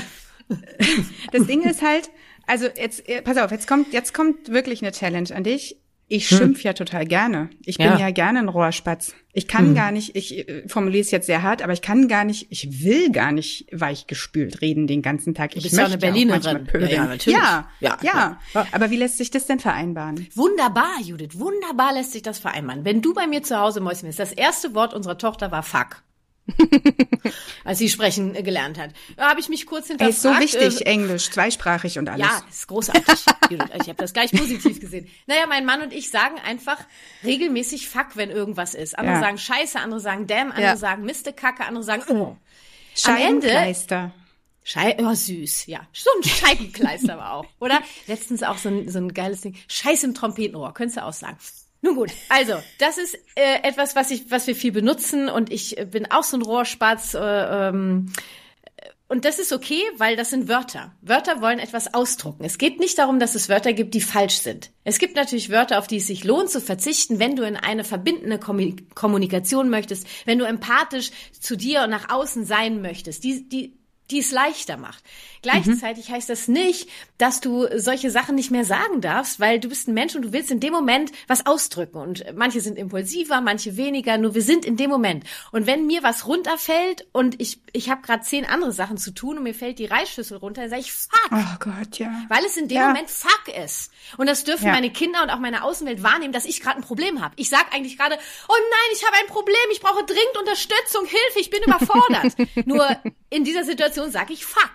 das 1.33 1.47
Ding 1.47 1.63
ist 1.63 1.83
halt, 1.83 2.11
also 2.47 2.67
jetzt, 2.77 3.09
äh, 3.09 3.23
pass 3.23 3.37
auf, 3.37 3.51
jetzt 3.51 3.67
kommt, 3.67 3.93
jetzt 3.93 4.15
kommt 4.15 4.51
wirklich 4.51 4.83
eine 4.83 4.93
Challenge 4.93 5.35
an 5.35 5.45
dich. 5.45 5.79
Ich 6.09 6.29
hm. 6.31 6.37
schimpf 6.37 6.59
hm. 6.59 6.65
ja 6.65 6.73
total 6.75 7.07
gerne. 7.07 7.49
Ich 7.65 7.79
bin 7.79 7.87
ja, 7.87 7.99
ja 7.99 8.11
gerne 8.11 8.41
ein 8.41 8.49
Rohrspatz. 8.49 9.15
Ich 9.33 9.49
kann 9.49 9.69
hm. 9.69 9.75
gar 9.75 9.93
nicht, 9.93 10.15
ich 10.15 10.47
äh, 10.47 10.69
formuliere 10.69 11.01
es 11.01 11.11
jetzt 11.11 11.25
sehr 11.25 11.43
hart, 11.43 11.63
aber 11.63 11.73
ich 11.73 11.81
kann 11.81 12.07
gar 12.07 12.25
nicht, 12.25 12.49
ich 12.51 12.85
will 12.85 13.11
gar 13.11 13.33
nicht 13.33 13.67
weichgespült 13.73 14.61
reden 14.61 14.87
den 14.87 15.01
ganzen 15.01 15.35
Tag. 15.35 15.57
Ich 15.57 15.65
möchte 15.65 15.77
ja 15.79 15.87
eine 15.87 15.97
Berlinerin. 15.97 16.69
Ja, 16.75 16.87
ja, 16.87 17.05
natürlich. 17.07 17.39
Ja, 17.39 17.69
ja, 17.81 17.99
ja, 18.03 18.39
ja. 18.53 18.67
Aber 18.73 18.91
wie 18.91 18.97
lässt 18.97 19.17
sich 19.17 19.31
das 19.31 19.47
denn 19.47 19.59
vereinbaren? 19.59 20.27
Wunderbar, 20.35 21.01
Judith. 21.03 21.39
Wunderbar 21.39 21.95
lässt 21.95 22.13
sich 22.13 22.23
das 22.23 22.39
vereinbaren. 22.39 22.85
Wenn 22.85 23.01
du 23.01 23.15
bei 23.15 23.27
mir 23.27 23.43
zu 23.43 23.59
Hause 23.59 23.81
Mäuschen 23.81 24.07
bist, 24.07 24.19
das 24.19 24.33
erste 24.33 24.75
Wort 24.75 24.93
unserer 24.93 25.17
Tochter 25.17 25.51
war 25.51 25.63
Fuck. 25.63 26.03
als 27.65 27.79
sie 27.79 27.89
sprechen 27.89 28.35
äh, 28.35 28.43
gelernt 28.43 28.79
hat. 28.79 28.91
Da 29.17 29.31
habe 29.31 29.41
ich 29.41 29.49
mich 29.49 29.67
kurz 29.67 29.87
hinterfragt. 29.87 30.17
ist 30.17 30.23
so 30.23 30.31
wichtig, 30.39 30.87
äh, 30.87 30.91
Englisch, 30.91 31.31
zweisprachig 31.31 31.99
und 31.99 32.09
alles. 32.09 32.27
Ja, 32.27 32.43
ist 32.49 32.67
großartig. 32.67 33.25
ich 33.51 33.89
habe 33.89 33.95
das 33.95 34.13
gleich 34.13 34.33
positiv 34.33 34.81
gesehen. 34.81 35.09
Naja, 35.27 35.47
mein 35.47 35.65
Mann 35.65 35.83
und 35.83 35.93
ich 35.93 36.11
sagen 36.11 36.37
einfach 36.45 36.79
regelmäßig 37.25 37.89
Fuck, 37.89 38.17
wenn 38.17 38.31
irgendwas 38.31 38.75
ist. 38.75 38.99
Andere 38.99 39.17
ja. 39.17 39.21
sagen 39.21 39.39
Scheiße, 39.39 39.79
andere 39.79 40.01
sagen 40.01 40.27
Damn, 40.27 40.51
andere 40.51 40.63
ja. 40.63 40.77
sagen 40.77 41.05
Miste, 41.05 41.33
Kacke, 41.33 41.65
andere 41.65 41.85
sagen 41.85 42.03
oh. 42.09 42.37
Scheibenkleister. 42.95 44.13
Schei 44.65 44.97
oh, 45.01 45.13
süß, 45.13 45.67
ja. 45.67 45.87
So 45.93 46.11
ein 46.17 46.23
Scheibenkleister 46.23 47.15
aber 47.19 47.33
auch, 47.33 47.47
oder? 47.59 47.81
Letztens 48.07 48.43
auch 48.43 48.59
so 48.59 48.69
ein, 48.69 48.89
so 48.89 48.99
ein 48.99 49.13
geiles 49.13 49.41
Ding. 49.41 49.57
Scheiß 49.67 50.05
im 50.05 50.15
Trompetenohr, 50.15 50.73
könntest 50.73 50.99
du 50.99 51.05
auch 51.05 51.13
sagen. 51.13 51.37
Nun 51.85 51.97
gut, 51.97 52.11
also 52.29 52.55
das 52.79 52.97
ist 52.97 53.19
äh, 53.35 53.63
etwas, 53.65 53.97
was 53.97 54.13
ich, 54.13 54.31
was 54.31 54.47
wir 54.47 54.55
viel 54.55 54.71
benutzen 54.71 55.29
und 55.29 55.53
ich 55.53 55.77
bin 55.91 56.11
auch 56.11 56.23
so 56.23 56.37
ein 56.37 56.43
Rohrspatz. 56.43 57.15
Äh, 57.15 57.19
ähm, 57.21 58.13
und 59.09 59.27
das 59.27 59.39
ist 59.39 59.53
okay, 59.53 59.83
weil 59.99 60.17
das 60.17 60.31
sind 60.31 60.49
Wörter. 60.49 60.95
Wörter 61.03 61.43
wollen 61.43 61.59
etwas 61.59 61.93
ausdrucken. 61.93 62.45
Es 62.45 62.57
geht 62.57 62.79
nicht 62.79 62.97
darum, 62.99 63.19
dass 63.19 63.35
es 63.35 63.51
Wörter 63.51 63.75
gibt, 63.75 63.93
die 63.93 64.01
falsch 64.01 64.39
sind. 64.39 64.71
Es 64.85 64.99
gibt 64.99 65.17
natürlich 65.17 65.51
Wörter, 65.51 65.79
auf 65.79 65.87
die 65.87 65.99
es 65.99 66.07
sich 66.07 66.25
lohnt 66.25 66.49
zu 66.49 66.63
verzichten, 66.63 67.19
wenn 67.19 67.37
du 67.37 67.43
in 67.43 67.57
eine 67.57 67.85
verbindende 67.85 68.39
Kommunikation 68.39 69.69
möchtest, 69.69 70.07
wenn 70.25 70.39
du 70.39 70.47
empathisch 70.47 71.11
zu 71.39 71.57
dir 71.57 71.83
und 71.83 71.91
nach 71.91 72.09
außen 72.11 72.47
sein 72.47 72.81
möchtest. 72.81 73.23
Die, 73.25 73.47
die, 73.47 73.77
die 74.13 74.21
es 74.21 74.31
leichter 74.31 74.77
macht. 74.77 75.03
Gleichzeitig 75.43 76.09
mhm. 76.09 76.15
heißt 76.15 76.29
das 76.29 76.47
nicht, 76.47 76.89
dass 77.19 77.41
du 77.41 77.67
solche 77.77 78.11
Sachen 78.11 78.37
nicht 78.37 78.51
mehr 78.51 78.65
sagen 78.65 79.01
darfst, 79.01 79.41
weil 79.41 79.59
du 79.59 79.69
bist 79.69 79.89
ein 79.89 79.95
Mensch 79.95 80.15
und 80.15 80.23
du 80.23 80.33
willst 80.33 80.51
in 80.51 80.61
dem 80.61 80.73
Moment 80.73 81.11
was 81.27 81.47
ausdrücken. 81.47 81.99
Und 81.99 82.25
manche 82.35 82.61
sind 82.61 82.79
impulsiver, 82.79 83.41
manche 83.41 83.77
weniger, 83.77 84.19
nur 84.19 84.35
wir 84.35 84.43
sind 84.43 84.65
in 84.65 84.77
dem 84.77 84.91
Moment. 84.91 85.25
Und 85.51 85.67
wenn 85.67 85.87
mir 85.87 86.03
was 86.03 86.29
runterfällt 86.29 87.07
und 87.13 87.41
ich, 87.41 87.61
ich 87.73 87.91
habe 87.91 88.03
gerade 88.03 88.23
zehn 88.23 88.45
andere 88.45 88.71
Sachen 88.73 88.99
zu 88.99 89.11
tun 89.13 89.39
und 89.39 89.43
mir 89.43 89.55
fällt 89.55 89.81
die 89.81 89.87
Reisschüssel 89.87 90.37
runter, 90.37 90.63
dann 90.63 90.71
sage 90.71 90.83
ich 90.83 90.93
fuck. 90.93 91.31
Oh 91.33 91.57
Gott, 91.59 91.99
ja. 91.99 92.13
Weil 92.29 92.45
es 92.45 92.57
in 92.57 92.69
dem 92.69 92.77
ja. 92.77 92.89
Moment 92.89 93.11
fuck 93.11 93.49
ist. 93.65 93.91
Und 94.19 94.29
das 94.29 94.45
dürfen 94.45 94.67
ja. 94.67 94.73
meine 94.73 94.91
Kinder 94.91 95.23
und 95.23 95.31
auch 95.31 95.39
meine 95.39 95.65
Außenwelt 95.65 96.03
wahrnehmen, 96.03 96.33
dass 96.33 96.45
ich 96.45 96.61
gerade 96.61 96.77
ein 96.77 96.83
Problem 96.83 97.21
habe. 97.21 97.35
Ich 97.37 97.49
sag 97.49 97.75
eigentlich 97.75 97.99
gerade, 97.99 98.17
oh 98.49 98.55
nein, 98.55 98.97
ich 98.97 99.05
habe 99.05 99.17
ein 99.17 99.27
Problem, 99.27 99.57
ich 99.73 99.81
brauche 99.81 100.05
dringend 100.05 100.39
Unterstützung, 100.39 101.07
Hilfe, 101.07 101.41
ich 101.41 101.51
bin 101.51 101.63
überfordert. 101.65 102.67
nur 102.67 102.87
in 103.31 103.45
dieser 103.45 103.65
Situation 103.65 104.02
sage 104.11 104.33
ich 104.33 104.45
fuck. 104.45 104.73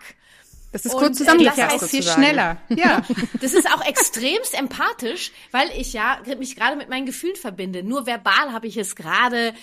Das 0.71 0.85
ist 0.85 0.93
kurz 0.93 1.17
zusammengefasst. 1.17 1.59
Das 1.59 1.81
heißt 1.81 1.89
viel 1.89 2.03
schneller. 2.03 2.57
Ja. 2.69 3.01
Das 3.41 3.53
ist 3.53 3.71
auch 3.71 3.85
extremst 3.85 4.53
empathisch, 4.53 5.31
weil 5.51 5.69
ich 5.77 5.93
ja 5.93 6.19
mich 6.37 6.55
gerade 6.55 6.75
mit 6.75 6.89
meinen 6.89 7.05
Gefühlen 7.05 7.35
verbinde. 7.35 7.83
Nur 7.83 8.05
verbal 8.05 8.51
habe 8.51 8.67
ich 8.67 8.77
es 8.77 8.95
gerade 8.95 9.53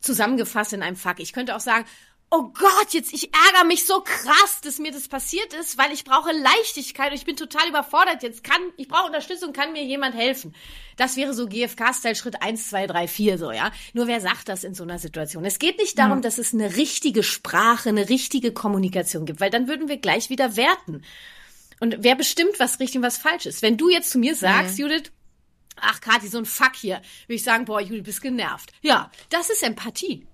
zusammengefasst 0.00 0.72
in 0.72 0.82
einem 0.82 0.96
Fuck. 0.96 1.20
Ich 1.20 1.32
könnte 1.32 1.54
auch 1.56 1.60
sagen, 1.60 1.84
oh 2.30 2.50
Gott, 2.52 2.92
jetzt, 2.92 3.12
ich 3.12 3.30
ärgere 3.32 3.64
mich 3.64 3.86
so 3.86 4.00
krass, 4.00 4.60
dass 4.62 4.78
mir 4.78 4.90
das 4.90 5.08
passiert 5.08 5.54
ist, 5.54 5.78
weil 5.78 5.92
ich 5.92 6.04
brauche 6.04 6.32
Leichtigkeit 6.32 7.10
und 7.10 7.16
ich 7.16 7.24
bin 7.24 7.36
total 7.36 7.68
überfordert. 7.68 8.22
Jetzt 8.22 8.42
kann, 8.42 8.60
ich 8.76 8.88
brauche 8.88 9.06
Unterstützung, 9.06 9.52
kann 9.52 9.72
mir 9.72 9.84
jemand 9.84 10.14
helfen. 10.16 10.54
Das 10.96 11.16
wäre 11.16 11.32
so 11.32 11.46
GFK-Style 11.46 12.16
Schritt 12.16 12.42
eins, 12.42 12.68
zwei, 12.70 12.86
drei, 12.86 13.06
vier 13.06 13.38
so, 13.38 13.52
ja. 13.52 13.70
Nur 13.92 14.06
wer 14.06 14.20
sagt 14.20 14.48
das 14.48 14.64
in 14.64 14.74
so 14.74 14.82
einer 14.82 14.98
Situation? 14.98 15.44
Es 15.44 15.58
geht 15.58 15.78
nicht 15.78 15.98
darum, 15.98 16.18
ja. 16.18 16.22
dass 16.22 16.38
es 16.38 16.52
eine 16.52 16.76
richtige 16.76 17.22
Sprache, 17.22 17.88
eine 17.88 18.08
richtige 18.08 18.52
Kommunikation 18.52 19.26
gibt, 19.26 19.40
weil 19.40 19.50
dann 19.50 19.68
würden 19.68 19.88
wir 19.88 19.98
gleich 19.98 20.28
wieder 20.30 20.56
werten. 20.56 21.02
Und 21.80 21.96
wer 22.00 22.16
bestimmt, 22.16 22.58
was 22.58 22.80
richtig 22.80 22.96
und 22.96 23.02
was 23.02 23.18
falsch 23.18 23.46
ist? 23.46 23.62
Wenn 23.62 23.76
du 23.76 23.88
jetzt 23.88 24.10
zu 24.10 24.18
mir 24.18 24.34
sagst, 24.34 24.78
mhm. 24.78 24.86
Judith, 24.86 25.12
ach 25.76 26.00
Kathi, 26.00 26.28
so 26.28 26.38
ein 26.38 26.46
Fuck 26.46 26.76
hier, 26.76 26.96
würde 27.26 27.34
ich 27.34 27.42
sagen, 27.42 27.64
boah, 27.64 27.80
Judith, 27.80 28.04
bist 28.04 28.22
genervt. 28.22 28.72
Ja, 28.80 29.10
das 29.30 29.50
ist 29.50 29.62
Empathie. 29.62 30.26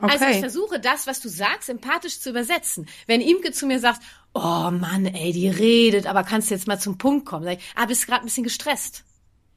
Okay. 0.00 0.12
Also 0.12 0.24
ich 0.26 0.38
versuche 0.38 0.80
das, 0.80 1.06
was 1.06 1.20
du 1.20 1.28
sagst, 1.28 1.68
empathisch 1.68 2.20
zu 2.20 2.30
übersetzen. 2.30 2.88
Wenn 3.06 3.20
Imke 3.20 3.52
zu 3.52 3.66
mir 3.66 3.80
sagt, 3.80 4.02
oh 4.32 4.70
Mann, 4.70 5.06
ey, 5.06 5.32
die 5.32 5.48
redet, 5.48 6.06
aber 6.06 6.22
kannst 6.22 6.50
du 6.50 6.54
jetzt 6.54 6.68
mal 6.68 6.78
zum 6.78 6.98
Punkt 6.98 7.26
kommen? 7.26 7.44
Sag 7.44 7.58
ich, 7.58 7.64
ah, 7.74 7.86
bist 7.86 8.06
gerade 8.06 8.22
ein 8.22 8.26
bisschen 8.26 8.44
gestresst. 8.44 9.04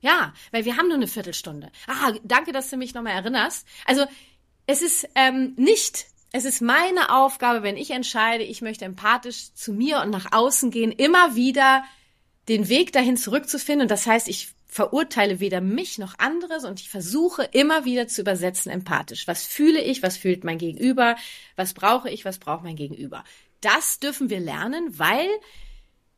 Ja, 0.01 0.33
weil 0.51 0.65
wir 0.65 0.77
haben 0.77 0.88
nur 0.88 0.98
eine 0.98 1.07
Viertelstunde. 1.07 1.71
Ah, 1.88 2.13
danke, 2.24 2.51
dass 2.51 2.69
du 2.71 2.77
mich 2.77 2.93
nochmal 2.95 3.13
erinnerst. 3.13 3.67
Also 3.86 4.05
es 4.65 4.81
ist 4.81 5.07
ähm, 5.13 5.53
nicht, 5.57 6.07
es 6.31 6.45
ist 6.45 6.62
meine 6.62 7.13
Aufgabe, 7.13 7.62
wenn 7.62 7.77
ich 7.77 7.91
entscheide, 7.91 8.43
ich 8.43 8.62
möchte 8.62 8.86
empathisch 8.86 9.53
zu 9.53 9.74
mir 9.74 10.01
und 10.01 10.10
nach 10.10 10.31
außen 10.31 10.71
gehen, 10.71 10.91
immer 10.91 11.36
wieder 11.36 11.83
den 12.48 12.67
Weg 12.67 12.93
dahin 12.93 13.15
zurückzufinden. 13.15 13.83
Und 13.83 13.91
das 13.91 14.07
heißt, 14.07 14.27
ich 14.27 14.50
verurteile 14.72 15.42
weder 15.42 15.60
mich 15.60 15.98
noch 15.98 16.18
anderes 16.18 16.63
und 16.63 16.80
ich 16.80 16.90
versuche 16.90 17.44
immer 17.51 17.84
wieder 17.84 18.08
zu 18.08 18.22
übersetzen 18.22 18.72
empathisch. 18.72 19.28
Was 19.28 19.46
fühle 19.46 19.82
ich, 19.82 20.01
was 20.01 20.16
fühlt 20.16 20.46
mein 20.46 20.58
Gegenüber, 20.58 21.18
was 21.58 21.74
brauche 21.74 22.10
ich, 22.10 22.24
was 22.24 22.40
braucht 22.40 22.63
mein 22.63 22.78
Gegenüber. 22.78 23.25
Das 23.60 24.00
dürfen 24.00 24.30
wir 24.30 24.40
lernen, 24.40 24.98
weil 24.98 25.28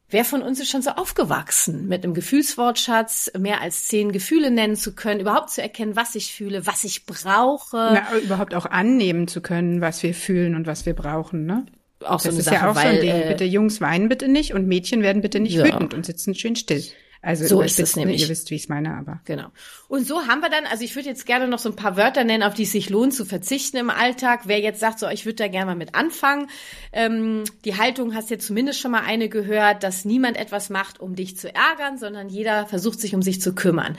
Wer 0.09 0.25
von 0.25 0.43
uns 0.43 0.59
ist 0.59 0.69
schon 0.69 0.83
so 0.83 0.91
aufgewachsen, 0.91 1.87
mit 1.87 2.03
einem 2.03 2.13
Gefühlswortschatz 2.13 3.31
mehr 3.39 3.61
als 3.61 3.87
zehn 3.87 4.11
Gefühle 4.11 4.51
nennen 4.51 4.75
zu 4.75 4.93
können, 4.93 5.19
überhaupt 5.21 5.49
zu 5.49 5.59
erkennen, 5.63 5.95
was 5.95 6.13
ich 6.13 6.31
fühle, 6.31 6.67
was 6.67 6.83
ich 6.83 7.07
brauche. 7.07 7.77
Na, 7.77 8.19
überhaupt 8.19 8.53
auch 8.53 8.67
annehmen 8.67 9.27
zu 9.27 9.41
können, 9.41 9.81
was 9.81 10.03
wir 10.03 10.13
fühlen 10.13 10.53
und 10.53 10.67
was 10.67 10.85
wir 10.85 10.93
brauchen, 10.93 11.47
ne? 11.47 11.65
Auch 12.05 12.21
das 12.21 12.23
so 12.23 12.29
eine 12.29 12.39
ist 12.39 12.45
Sache, 12.45 12.55
ja 12.57 12.69
auch 12.69 12.75
weil, 12.75 12.83
so 12.83 12.89
ein 12.89 13.01
Ding. 13.01 13.09
äh, 13.23 13.27
Bitte 13.29 13.45
Jungs 13.45 13.81
weinen 13.81 14.07
bitte 14.07 14.27
nicht 14.27 14.53
und 14.53 14.67
Mädchen 14.67 15.01
werden 15.01 15.23
bitte 15.23 15.39
nicht 15.39 15.55
Ja. 15.55 15.65
wütend 15.65 15.95
und 15.95 16.05
sitzen 16.05 16.35
schön 16.35 16.55
still. 16.55 16.83
Also 17.23 17.47
So 17.47 17.61
ist 17.61 17.79
es 17.79 17.95
nämlich. 17.95 18.21
Ihr 18.21 18.27
wisst, 18.27 18.51
wie 18.51 18.55
ich 18.55 18.63
es 18.63 18.69
meine, 18.69 18.95
aber. 18.95 19.21
Genau. 19.23 19.47
Und 19.87 20.05
so 20.05 20.27
haben 20.27 20.41
wir 20.41 20.49
dann, 20.49 20.65
also 20.65 20.83
ich 20.83 20.93
würde 20.95 21.07
jetzt 21.07 21.25
gerne 21.25 21.47
noch 21.47 21.57
so 21.57 21.69
ein 21.69 21.75
paar 21.75 21.95
Wörter 21.95 22.25
nennen, 22.25 22.43
auf 22.43 22.53
die 22.53 22.63
es 22.63 22.73
sich 22.73 22.89
lohnt 22.89 23.13
zu 23.13 23.23
verzichten 23.23 23.77
im 23.77 23.89
Alltag. 23.89 24.41
Wer 24.43 24.59
jetzt 24.59 24.81
sagt, 24.81 24.99
so 24.99 25.07
ich 25.07 25.25
würde 25.25 25.37
da 25.37 25.47
gerne 25.47 25.67
mal 25.67 25.75
mit 25.75 25.95
anfangen. 25.95 26.47
Ähm, 26.91 27.45
die 27.63 27.77
Haltung 27.77 28.13
hast 28.13 28.29
jetzt 28.29 28.45
zumindest 28.45 28.81
schon 28.81 28.91
mal 28.91 29.03
eine 29.03 29.29
gehört, 29.29 29.83
dass 29.83 30.03
niemand 30.03 30.35
etwas 30.35 30.69
macht, 30.69 30.99
um 30.99 31.15
dich 31.15 31.37
zu 31.37 31.47
ärgern, 31.47 31.97
sondern 31.97 32.27
jeder 32.27 32.65
versucht 32.65 32.99
sich 32.99 33.15
um 33.15 33.21
sich 33.21 33.39
zu 33.39 33.55
kümmern. 33.55 33.97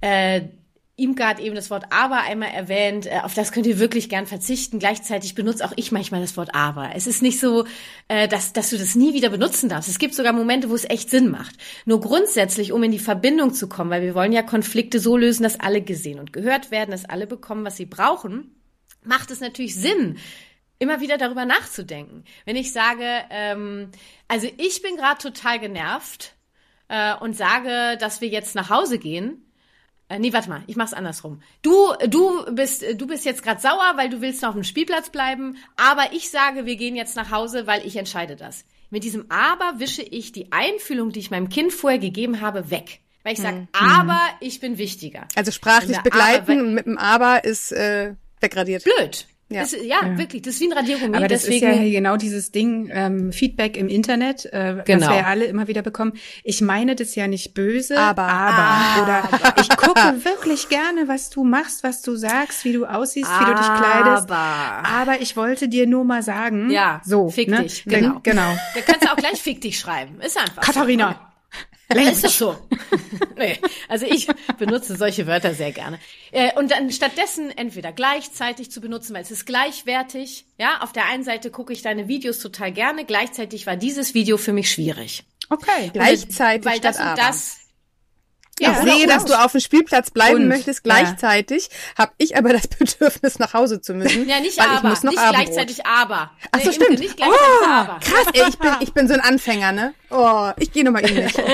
Äh, 0.00 0.48
Imke 0.98 1.26
hat 1.26 1.40
eben 1.40 1.54
das 1.54 1.70
Wort 1.70 1.84
aber 1.90 2.22
einmal 2.22 2.50
erwähnt. 2.50 3.06
Äh, 3.06 3.20
Auf 3.22 3.34
das 3.34 3.52
könnt 3.52 3.66
ihr 3.66 3.78
wirklich 3.78 4.08
gern 4.08 4.26
verzichten. 4.26 4.78
Gleichzeitig 4.78 5.34
benutze 5.34 5.64
auch 5.64 5.72
ich 5.76 5.92
manchmal 5.92 6.22
das 6.22 6.36
Wort 6.38 6.54
aber. 6.54 6.92
Es 6.94 7.06
ist 7.06 7.20
nicht 7.20 7.38
so, 7.38 7.66
äh, 8.08 8.28
dass, 8.28 8.54
dass 8.54 8.70
du 8.70 8.78
das 8.78 8.94
nie 8.94 9.12
wieder 9.12 9.28
benutzen 9.28 9.68
darfst. 9.68 9.90
Es 9.90 9.98
gibt 9.98 10.14
sogar 10.14 10.32
Momente, 10.32 10.70
wo 10.70 10.74
es 10.74 10.88
echt 10.88 11.10
Sinn 11.10 11.30
macht. 11.30 11.54
Nur 11.84 12.00
grundsätzlich, 12.00 12.72
um 12.72 12.82
in 12.82 12.92
die 12.92 12.98
Verbindung 12.98 13.52
zu 13.52 13.68
kommen, 13.68 13.90
weil 13.90 14.02
wir 14.02 14.14
wollen 14.14 14.32
ja 14.32 14.42
Konflikte 14.42 14.98
so 14.98 15.18
lösen, 15.18 15.42
dass 15.42 15.60
alle 15.60 15.82
gesehen 15.82 16.18
und 16.18 16.32
gehört 16.32 16.70
werden, 16.70 16.92
dass 16.92 17.04
alle 17.04 17.26
bekommen, 17.26 17.66
was 17.66 17.76
sie 17.76 17.86
brauchen, 17.86 18.54
macht 19.02 19.30
es 19.30 19.40
natürlich 19.40 19.74
Sinn, 19.74 20.16
immer 20.78 21.00
wieder 21.00 21.18
darüber 21.18 21.44
nachzudenken. 21.44 22.24
Wenn 22.46 22.56
ich 22.56 22.72
sage, 22.72 23.06
ähm, 23.30 23.90
also 24.28 24.48
ich 24.56 24.80
bin 24.80 24.96
gerade 24.96 25.20
total 25.20 25.58
genervt 25.58 26.34
äh, 26.88 27.14
und 27.16 27.36
sage, 27.36 27.98
dass 28.00 28.22
wir 28.22 28.28
jetzt 28.28 28.54
nach 28.54 28.70
Hause 28.70 28.98
gehen, 28.98 29.45
äh, 30.08 30.18
nee, 30.18 30.32
warte 30.32 30.48
mal, 30.48 30.62
ich 30.66 30.76
mach's 30.76 30.92
andersrum. 30.92 31.42
Du, 31.62 31.92
du 32.06 32.44
bist, 32.54 32.84
du 32.94 33.06
bist 33.06 33.24
jetzt 33.24 33.42
gerade 33.42 33.60
sauer, 33.60 33.92
weil 33.96 34.08
du 34.08 34.20
willst 34.20 34.42
noch 34.42 34.50
auf 34.50 34.54
dem 34.54 34.64
Spielplatz 34.64 35.10
bleiben, 35.10 35.56
aber 35.76 36.12
ich 36.12 36.30
sage, 36.30 36.66
wir 36.66 36.76
gehen 36.76 36.96
jetzt 36.96 37.16
nach 37.16 37.30
Hause, 37.30 37.66
weil 37.66 37.84
ich 37.86 37.96
entscheide 37.96 38.36
das. 38.36 38.64
Mit 38.90 39.02
diesem 39.02 39.30
Aber 39.30 39.80
wische 39.80 40.02
ich 40.02 40.30
die 40.30 40.52
Einfühlung, 40.52 41.10
die 41.10 41.18
ich 41.18 41.30
meinem 41.30 41.48
Kind 41.48 41.72
vorher 41.72 41.98
gegeben 41.98 42.40
habe, 42.40 42.70
weg. 42.70 43.00
Weil 43.24 43.32
ich 43.32 43.40
sage, 43.40 43.66
aber 43.72 44.20
ich 44.38 44.60
bin 44.60 44.78
wichtiger. 44.78 45.26
Also 45.34 45.50
sprachlich 45.50 45.98
begleiten 45.98 46.52
aber- 46.52 46.60
und 46.60 46.74
mit 46.74 46.86
dem 46.86 46.96
Aber 46.96 47.42
ist 47.42 47.72
äh, 47.72 48.14
degradiert. 48.40 48.84
Blöd. 48.84 49.26
Ja. 49.48 49.58
Ja, 49.58 49.62
ist, 49.62 49.76
ja, 49.80 50.18
wirklich, 50.18 50.42
das 50.42 50.54
ist 50.54 50.60
wie 50.60 50.66
ein 50.66 50.72
Radiergummi. 50.72 51.16
Aber 51.16 51.28
das 51.28 51.42
deswegen, 51.42 51.70
ist 51.70 51.78
ja 51.78 52.00
genau 52.00 52.16
dieses 52.16 52.50
Ding, 52.50 52.90
ähm, 52.92 53.32
Feedback 53.32 53.76
im 53.76 53.88
Internet, 53.88 54.44
äh, 54.46 54.82
Genau. 54.84 55.02
was 55.02 55.08
wir 55.08 55.16
ja 55.18 55.26
alle 55.26 55.44
immer 55.44 55.68
wieder 55.68 55.82
bekommen. 55.82 56.14
Ich 56.42 56.60
meine 56.62 56.96
das 56.96 57.14
ja 57.14 57.28
nicht 57.28 57.54
böse, 57.54 57.96
Aber. 57.96 58.22
aber. 58.22 59.02
Oder 59.02 59.28
ich 59.60 59.68
gucke 59.76 60.24
wirklich 60.24 60.68
gerne, 60.68 61.06
was 61.06 61.30
du 61.30 61.44
machst, 61.44 61.84
was 61.84 62.02
du 62.02 62.16
sagst, 62.16 62.64
wie 62.64 62.72
du 62.72 62.86
aussiehst, 62.86 63.30
wie 63.30 63.44
du 63.44 63.54
dich 63.54 63.66
kleidest. 63.66 64.30
Aber. 64.30 64.88
Aber 64.88 65.20
ich 65.20 65.36
wollte 65.36 65.68
dir 65.68 65.86
nur 65.86 66.04
mal 66.04 66.24
sagen. 66.24 66.70
Ja, 66.70 67.00
so. 67.04 67.28
fick 67.28 67.48
ne? 67.48 67.62
dich, 67.62 67.84
genau. 67.84 68.18
genau. 68.24 68.56
Da 68.74 68.80
kannst 68.80 69.04
du 69.04 69.12
auch 69.12 69.16
gleich 69.16 69.40
Fick 69.40 69.60
dich 69.60 69.78
schreiben. 69.78 70.20
Ist 70.20 70.36
einfach. 70.36 70.62
Katharina. 70.62 71.25
Ist 71.88 72.24
das 72.24 72.38
so? 72.38 72.56
nee. 73.36 73.58
Also 73.88 74.06
ich 74.06 74.26
benutze 74.58 74.96
solche 74.96 75.26
Wörter 75.26 75.54
sehr 75.54 75.72
gerne. 75.72 75.98
Äh, 76.32 76.52
und 76.58 76.70
dann 76.70 76.90
stattdessen 76.90 77.56
entweder 77.56 77.92
gleichzeitig 77.92 78.70
zu 78.70 78.80
benutzen, 78.80 79.14
weil 79.14 79.22
es 79.22 79.30
ist 79.30 79.46
gleichwertig. 79.46 80.46
Ja, 80.58 80.80
auf 80.82 80.92
der 80.92 81.06
einen 81.06 81.22
Seite 81.22 81.50
gucke 81.50 81.72
ich 81.72 81.82
deine 81.82 82.08
Videos 82.08 82.38
total 82.40 82.72
gerne, 82.72 83.04
gleichzeitig 83.04 83.66
war 83.66 83.76
dieses 83.76 84.14
Video 84.14 84.36
für 84.36 84.52
mich 84.52 84.70
schwierig. 84.70 85.22
Okay. 85.48 85.90
Gleichzeitig 85.92 86.64
weil 86.64 86.80
das 86.80 86.96
und 86.96 87.04
aber. 87.04 87.16
das. 87.16 87.58
Ich 88.58 88.68
oder- 88.68 88.82
sehe, 88.82 89.06
dass 89.06 89.24
du 89.24 89.34
auf 89.34 89.52
dem 89.52 89.60
Spielplatz 89.60 90.10
bleiben 90.10 90.42
Und, 90.42 90.48
möchtest. 90.48 90.86
ja. 90.86 90.94
Gleichzeitig 90.94 91.68
habe 91.98 92.12
ich 92.18 92.36
aber 92.36 92.52
das 92.52 92.66
Bedürfnis, 92.78 93.38
nach 93.38 93.52
Hause 93.54 93.80
zu 93.80 93.94
müssen. 93.94 94.28
Ja, 94.28 94.40
nicht 94.40 94.58
aber, 94.60 94.76
ich 94.76 94.82
muss 94.82 95.02
noch 95.02 95.10
nicht 95.12 95.20
Abendbrot. 95.20 95.44
gleichzeitig 95.46 95.86
aber. 95.86 96.30
Ach 96.52 96.60
so, 96.60 96.68
Nee, 96.70 96.74
stimmt. 96.74 96.98
Nicht 96.98 97.16
gleichzeitig 97.16 97.46
oh, 97.62 97.64
aber. 97.66 98.00
krass, 98.00 98.26
ey, 98.32 98.44
ich 98.48 98.58
bin, 98.58 98.70
ich 98.80 98.92
bin 98.94 99.08
so 99.08 99.14
ein 99.14 99.20
Anfänger, 99.20 99.72
ne? 99.72 99.94
Oh, 100.10 100.50
ich 100.58 100.72
gehe 100.72 100.84
nochmal 100.84 101.08
in 101.08 101.24
mich. 101.24 101.34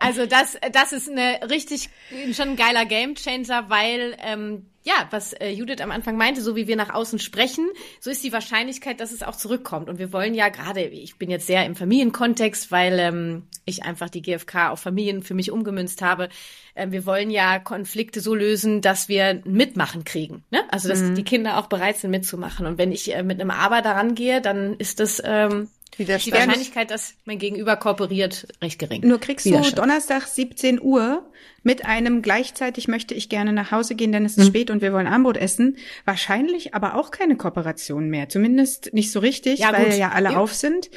Also 0.00 0.26
das, 0.26 0.56
das 0.72 0.92
ist 0.92 1.10
eine 1.10 1.40
richtig 1.50 1.90
schon 2.32 2.50
ein 2.50 2.56
geiler 2.56 2.84
Gamechanger, 2.84 3.68
weil 3.68 4.16
ähm, 4.22 4.64
ja, 4.88 5.06
was 5.10 5.34
äh, 5.34 5.50
Judith 5.50 5.82
am 5.82 5.90
Anfang 5.90 6.16
meinte, 6.16 6.40
so 6.40 6.56
wie 6.56 6.66
wir 6.66 6.74
nach 6.74 6.94
außen 6.94 7.18
sprechen, 7.18 7.68
so 8.00 8.08
ist 8.08 8.24
die 8.24 8.32
Wahrscheinlichkeit, 8.32 9.00
dass 9.00 9.12
es 9.12 9.22
auch 9.22 9.36
zurückkommt. 9.36 9.90
Und 9.90 9.98
wir 9.98 10.14
wollen 10.14 10.32
ja 10.32 10.48
gerade, 10.48 10.80
ich 10.80 11.18
bin 11.18 11.28
jetzt 11.28 11.46
sehr 11.46 11.66
im 11.66 11.76
Familienkontext, 11.76 12.72
weil 12.72 12.98
ähm, 12.98 13.42
ich 13.66 13.82
einfach 13.82 14.08
die 14.08 14.22
GfK 14.22 14.70
auf 14.70 14.80
Familien 14.80 15.22
für 15.22 15.34
mich 15.34 15.50
umgemünzt 15.50 16.00
habe. 16.00 16.30
Ähm, 16.74 16.90
wir 16.90 17.04
wollen 17.04 17.30
ja 17.30 17.58
Konflikte 17.58 18.22
so 18.22 18.34
lösen, 18.34 18.80
dass 18.80 19.10
wir 19.10 19.42
Mitmachen 19.44 20.04
kriegen. 20.04 20.42
Ne? 20.50 20.62
Also 20.70 20.88
dass 20.88 21.12
die 21.12 21.24
Kinder 21.24 21.58
auch 21.58 21.66
bereit 21.66 21.98
sind 21.98 22.10
mitzumachen. 22.10 22.64
Und 22.64 22.78
wenn 22.78 22.90
ich 22.90 23.14
äh, 23.14 23.22
mit 23.22 23.38
einem 23.38 23.50
Aber 23.50 23.82
daran 23.82 24.14
gehe, 24.14 24.40
dann 24.40 24.74
ist 24.76 25.00
das 25.00 25.20
ähm, 25.22 25.68
die. 25.96 26.06
Wahrscheinlichkeit, 26.08 26.90
dass 26.90 27.14
mein 27.24 27.38
Gegenüber 27.38 27.76
kooperiert, 27.76 28.46
recht 28.62 28.78
gering. 28.78 29.06
Nur 29.06 29.18
kriegst 29.20 29.46
du. 29.46 29.50
Donnerstag 29.74 30.26
17 30.26 30.80
Uhr 30.80 31.24
mit 31.62 31.84
einem 31.84 32.22
gleichzeitig 32.22 32.88
möchte 32.88 33.14
ich 33.14 33.28
gerne 33.28 33.52
nach 33.52 33.72
Hause 33.72 33.94
gehen, 33.94 34.12
denn 34.12 34.24
es 34.24 34.36
ist 34.38 34.46
spät 34.46 34.70
und 34.70 34.80
wir 34.80 34.92
wollen 34.92 35.06
Abendbrot 35.06 35.36
essen. 35.36 35.76
Wahrscheinlich 36.04 36.74
aber 36.74 36.94
auch 36.94 37.10
keine 37.10 37.36
Kooperation 37.36 38.08
mehr. 38.08 38.28
Zumindest 38.28 38.94
nicht 38.94 39.10
so 39.10 39.18
richtig, 39.20 39.58
Ja, 39.60 39.72
weil 39.72 39.86
gut. 39.90 39.98
ja 39.98 40.10
alle 40.10 40.32
Ja. 40.32 40.38
auf 40.38 40.54
sind. 40.54 40.88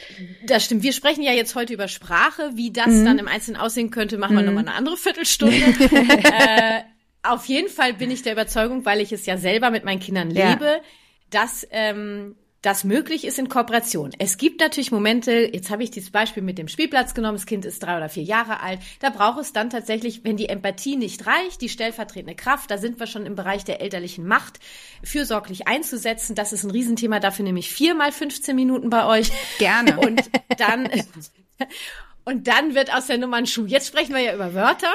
Das 0.45 0.63
stimmt. 0.65 0.83
Wir 0.83 0.93
sprechen 0.93 1.23
ja 1.23 1.33
jetzt 1.33 1.55
heute 1.55 1.73
über 1.73 1.87
Sprache. 1.87 2.51
Wie 2.55 2.71
das 2.71 2.87
Mhm. 2.87 3.05
dann 3.05 3.19
im 3.19 3.27
Einzelnen 3.27 3.59
aussehen 3.59 3.89
könnte, 3.91 4.17
machen 4.17 4.35
wir 4.35 4.43
nochmal 4.43 4.65
eine 4.67 4.75
andere 4.75 4.97
Viertelstunde. 4.97 5.55
äh, 6.23 6.81
auf 7.23 7.45
jeden 7.45 7.69
Fall 7.69 7.93
bin 7.93 8.11
ich 8.11 8.21
der 8.23 8.33
Überzeugung, 8.33 8.85
weil 8.85 9.01
ich 9.01 9.11
es 9.11 9.25
ja 9.25 9.37
selber 9.37 9.71
mit 9.71 9.83
meinen 9.83 9.99
Kindern 9.99 10.31
Ja. 10.31 10.51
lebe, 10.51 10.81
dass 11.31 11.67
ähm, 11.71 12.35
das 12.61 12.83
möglich 12.83 13.25
ist 13.25 13.39
in 13.39 13.49
Kooperation. 13.49 14.11
Es 14.19 14.37
gibt 14.37 14.61
natürlich 14.61 14.91
Momente, 14.91 15.49
jetzt 15.51 15.71
habe 15.71 15.83
ich 15.83 15.89
dieses 15.89 16.11
Beispiel 16.11 16.43
mit 16.43 16.59
dem 16.59 16.67
Spielplatz 16.67 17.15
genommen, 17.15 17.37
das 17.37 17.47
Kind 17.47 17.65
ist 17.65 17.81
drei 17.81 17.97
oder 17.97 18.09
vier 18.09 18.23
Jahre 18.23 18.61
alt, 18.61 18.79
da 18.99 19.09
braucht 19.09 19.39
es 19.41 19.51
dann 19.51 19.71
tatsächlich, 19.71 20.23
wenn 20.23 20.37
die 20.37 20.47
Empathie 20.47 20.95
nicht 20.95 21.25
reicht, 21.25 21.61
die 21.61 21.69
stellvertretende 21.69 22.35
Kraft, 22.35 22.69
da 22.69 22.77
sind 22.77 22.99
wir 22.99 23.07
schon 23.07 23.25
im 23.25 23.35
Bereich 23.35 23.65
der 23.65 23.81
elterlichen 23.81 24.27
Macht, 24.27 24.59
fürsorglich 25.03 25.67
einzusetzen. 25.67 26.35
Das 26.35 26.53
ist 26.53 26.63
ein 26.63 26.71
Riesenthema, 26.71 27.19
dafür 27.19 27.45
nehme 27.45 27.59
ich 27.59 27.73
viermal 27.73 28.11
15 28.11 28.55
Minuten 28.55 28.91
bei 28.91 29.07
euch. 29.07 29.31
Gerne. 29.57 29.97
Und 29.99 30.21
dann, 30.57 30.87
und 32.25 32.47
dann 32.47 32.75
wird 32.75 32.93
aus 32.93 33.07
der 33.07 33.17
Nummer 33.17 33.37
ein 33.37 33.47
Schuh. 33.47 33.65
Jetzt 33.65 33.87
sprechen 33.87 34.13
wir 34.13 34.21
ja 34.21 34.35
über 34.35 34.53
Wörter. 34.53 34.93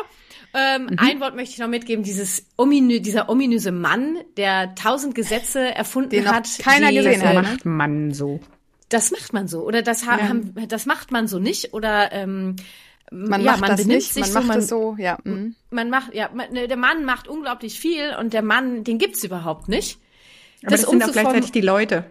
Ähm, 0.59 0.85
Mhm. 0.91 0.99
Ein 0.99 1.21
Wort 1.21 1.37
möchte 1.37 1.53
ich 1.53 1.59
noch 1.59 1.69
mitgeben, 1.69 2.03
dieses 2.03 2.47
ominö, 2.57 2.99
dieser 3.01 3.29
ominöse 3.29 3.73
Mann, 3.73 4.17
der 4.39 4.75
tausend 4.75 5.15
Gesetze 5.15 5.75
erfunden 5.75 6.11
Den 6.11 6.25
noch 6.25 6.33
hat. 6.33 6.49
keiner 6.61 6.89
die, 6.91 6.97
gesehen 6.97 7.21
Das 7.21 7.29
hat, 7.29 7.35
macht 7.43 7.65
man 7.67 8.15
so. 8.15 8.41
Das 8.89 9.11
macht 9.11 9.33
man 9.35 9.49
so. 9.49 9.63
Oder 9.67 9.83
das, 9.83 10.07
ha 10.07 10.17
Ja. 10.19 10.29
haben, 10.29 10.55
das 10.69 10.87
macht 10.87 11.11
man 11.11 11.29
so 11.29 11.39
nicht. 11.39 11.75
Oder 11.75 12.11
ähm, 12.13 12.57
Man 13.11 13.43
ja, 13.43 13.53
macht 13.53 13.61
man 13.61 13.71
das 13.71 13.85
nicht, 13.85 14.13
sich 14.15 14.23
man 14.23 14.31
so, 14.33 14.39
macht 14.39 14.49
man, 14.49 14.59
es 14.61 14.69
so, 14.69 14.97
ja. 14.99 15.19
mhm. 15.25 15.55
man 15.71 15.91
macht, 15.91 16.15
ja, 16.15 16.31
man, 16.33 16.51
ne, 16.53 16.67
der 16.69 16.77
Mann 16.77 17.05
macht 17.05 17.29
unglaublich 17.29 17.79
viel 17.79 18.15
und 18.19 18.33
der 18.33 18.43
Mann, 18.43 18.83
den 18.83 18.99
gibt's 18.99 19.23
überhaupt 19.25 19.69
nicht. 19.69 19.99
Aber 20.63 20.71
das, 20.73 20.83
sind 20.83 21.05
auch 21.05 21.13
gleichzeitig 21.13 21.53
die 21.53 21.61
Leute. 21.61 22.05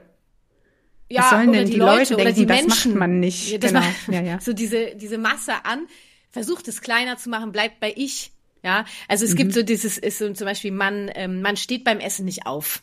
ja, 1.10 1.22
Was 1.24 1.30
sollen 1.32 1.50
oder 1.50 1.58
denn 1.60 1.66
die, 1.68 1.74
die 1.74 1.80
Leute, 1.80 1.98
Leute 2.00 2.14
oder 2.16 2.24
denken, 2.25 2.40
die 2.42 2.46
das 2.46 2.62
Menschen. 2.62 2.92
macht 2.92 3.00
man 3.00 3.20
nicht. 3.20 3.52
Ja, 3.52 3.58
das 3.58 3.72
Genau. 3.72 3.84
macht- 3.84 4.08
Ja, 4.12 4.22
ja. 4.22 4.40
So 4.42 4.54
diese, 4.54 4.96
diese 4.96 5.18
Masse 5.18 5.54
an, 5.66 5.88
versucht 6.30 6.68
es 6.68 6.82
kleiner 6.82 7.18
zu 7.18 7.30
machen, 7.30 7.52
bleibt 7.52 7.80
bei 7.80 7.92
ich. 7.96 8.32
Ja, 8.66 8.84
also 9.08 9.24
es 9.26 9.34
Mhm. 9.34 9.38
gibt 9.38 9.54
so 9.54 9.62
dieses, 9.62 9.98
ist 10.00 10.18
so 10.18 10.34
zum 10.34 10.46
Beispiel, 10.46 10.72
man, 10.72 11.12
ähm, 11.14 11.42
man 11.42 11.56
steht 11.56 11.84
beim 11.84 12.00
Essen 12.00 12.26
nicht 12.26 12.48
auf. 12.48 12.82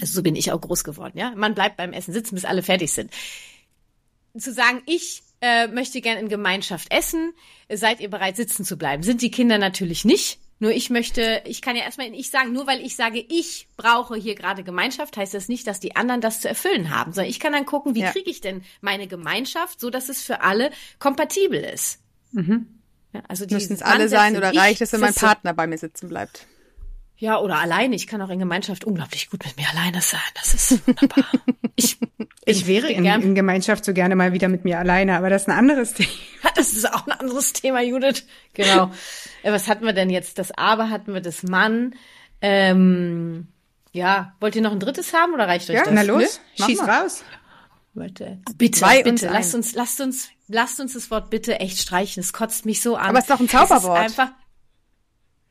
Also 0.00 0.14
so 0.14 0.22
bin 0.22 0.36
ich 0.36 0.52
auch 0.52 0.60
groß 0.60 0.84
geworden, 0.84 1.18
ja. 1.18 1.32
Man 1.36 1.54
bleibt 1.56 1.76
beim 1.76 1.92
Essen 1.92 2.12
sitzen, 2.14 2.36
bis 2.36 2.44
alle 2.44 2.62
fertig 2.62 2.92
sind. 2.92 3.10
Zu 4.38 4.52
sagen, 4.52 4.80
ich 4.86 5.22
äh, 5.40 5.66
möchte 5.66 6.00
gern 6.00 6.18
in 6.18 6.28
Gemeinschaft 6.28 6.90
essen, 6.92 7.32
seid 7.68 8.00
ihr 8.00 8.08
bereit, 8.08 8.36
sitzen 8.36 8.64
zu 8.64 8.78
bleiben? 8.78 9.02
Sind 9.02 9.20
die 9.22 9.30
Kinder 9.32 9.58
natürlich 9.58 10.04
nicht. 10.04 10.38
Nur 10.60 10.70
ich 10.70 10.88
möchte, 10.88 11.42
ich 11.46 11.60
kann 11.60 11.74
ja 11.74 11.82
erstmal 11.82 12.06
in 12.06 12.14
ich 12.14 12.30
sagen, 12.30 12.52
nur 12.52 12.68
weil 12.68 12.80
ich 12.80 12.94
sage, 12.94 13.18
ich 13.28 13.66
brauche 13.76 14.14
hier 14.14 14.36
gerade 14.36 14.62
Gemeinschaft, 14.62 15.16
heißt 15.16 15.34
das 15.34 15.48
nicht, 15.48 15.66
dass 15.66 15.80
die 15.80 15.96
anderen 15.96 16.20
das 16.20 16.40
zu 16.40 16.48
erfüllen 16.48 16.90
haben, 16.96 17.12
sondern 17.12 17.28
ich 17.30 17.40
kann 17.40 17.52
dann 17.52 17.66
gucken, 17.66 17.96
wie 17.96 18.02
Ja. 18.02 18.12
kriege 18.12 18.30
ich 18.30 18.40
denn 18.40 18.62
meine 18.80 19.08
Gemeinschaft, 19.08 19.80
so 19.80 19.90
dass 19.90 20.08
es 20.08 20.22
für 20.22 20.42
alle 20.42 20.70
kompatibel 21.00 21.60
ist. 21.60 21.98
Ja, 23.12 23.20
also 23.28 23.44
Müssen 23.50 23.74
es 23.74 23.82
alle 23.82 24.08
sein 24.08 24.36
oder 24.36 24.54
reicht 24.54 24.80
es, 24.80 24.92
wenn 24.92 25.00
mein 25.00 25.14
Partner 25.14 25.52
bei 25.52 25.66
mir 25.66 25.78
sitzen 25.78 26.08
bleibt? 26.08 26.46
Ja, 27.22 27.38
oder 27.38 27.58
alleine. 27.58 27.94
Ich 27.94 28.08
kann 28.08 28.20
auch 28.20 28.30
in 28.30 28.40
Gemeinschaft 28.40 28.84
unglaublich 28.84 29.30
gut 29.30 29.44
mit 29.44 29.56
mir 29.56 29.68
alleine 29.70 30.00
sein. 30.00 30.20
Das 30.34 30.54
ist 30.54 30.86
wunderbar. 30.86 31.24
Ich, 31.74 31.96
ich 32.44 32.66
wäre 32.66 32.90
in, 32.90 33.06
in, 33.06 33.34
Gemeinschaft 33.34 33.86
so 33.86 33.94
gerne 33.94 34.14
mal 34.14 34.34
wieder 34.34 34.48
mit 34.48 34.64
mir 34.64 34.78
alleine, 34.78 35.16
aber 35.16 35.30
das 35.30 35.42
ist 35.42 35.48
ein 35.48 35.56
anderes 35.56 35.94
Thema. 35.94 36.10
Das 36.54 36.74
ist 36.74 36.92
auch 36.92 37.06
ein 37.06 37.12
anderes 37.12 37.54
Thema, 37.54 37.80
Judith. 37.80 38.26
Genau. 38.54 38.90
Äh, 39.44 39.50
was 39.50 39.68
hatten 39.68 39.84
wir 39.84 39.92
denn 39.92 40.08
jetzt? 40.10 40.38
Das 40.38 40.52
Aber 40.52 40.88
hatten 40.90 41.14
wir 41.14 41.20
das 41.20 41.42
Mann. 41.42 41.94
Ähm, 42.40 43.48
ja, 43.92 44.34
wollt 44.38 44.54
ihr 44.54 44.62
noch 44.62 44.70
ein 44.70 44.78
drittes 44.78 45.12
haben 45.14 45.34
oder 45.34 45.48
reicht 45.48 45.68
euch 45.68 45.76
ja, 45.76 45.84
das? 45.84 45.92
Na 45.92 46.02
los, 46.02 46.40
ne? 46.58 46.66
schieß 46.66 46.80
raus. 46.82 47.24
Bitte, 47.94 48.40
bitte, 48.56 48.78
Zwei 48.78 49.02
bitte, 49.02 49.26
lasst 49.26 49.54
uns, 49.54 49.74
lasst 49.74 50.00
uns, 50.00 50.28
lasst 50.48 50.80
uns 50.80 50.94
das 50.94 51.10
Wort 51.10 51.28
bitte 51.28 51.60
echt 51.60 51.78
streichen. 51.78 52.20
Es 52.20 52.32
kotzt 52.32 52.64
mich 52.64 52.80
so 52.80 52.96
an. 52.96 53.10
Aber 53.10 53.18
es 53.18 53.24
ist 53.24 53.30
doch 53.30 53.40
ein 53.40 53.48
Zauberwort. 53.48 54.06
Es 54.06 54.12
ist 54.12 54.18
einfach, 54.18 54.32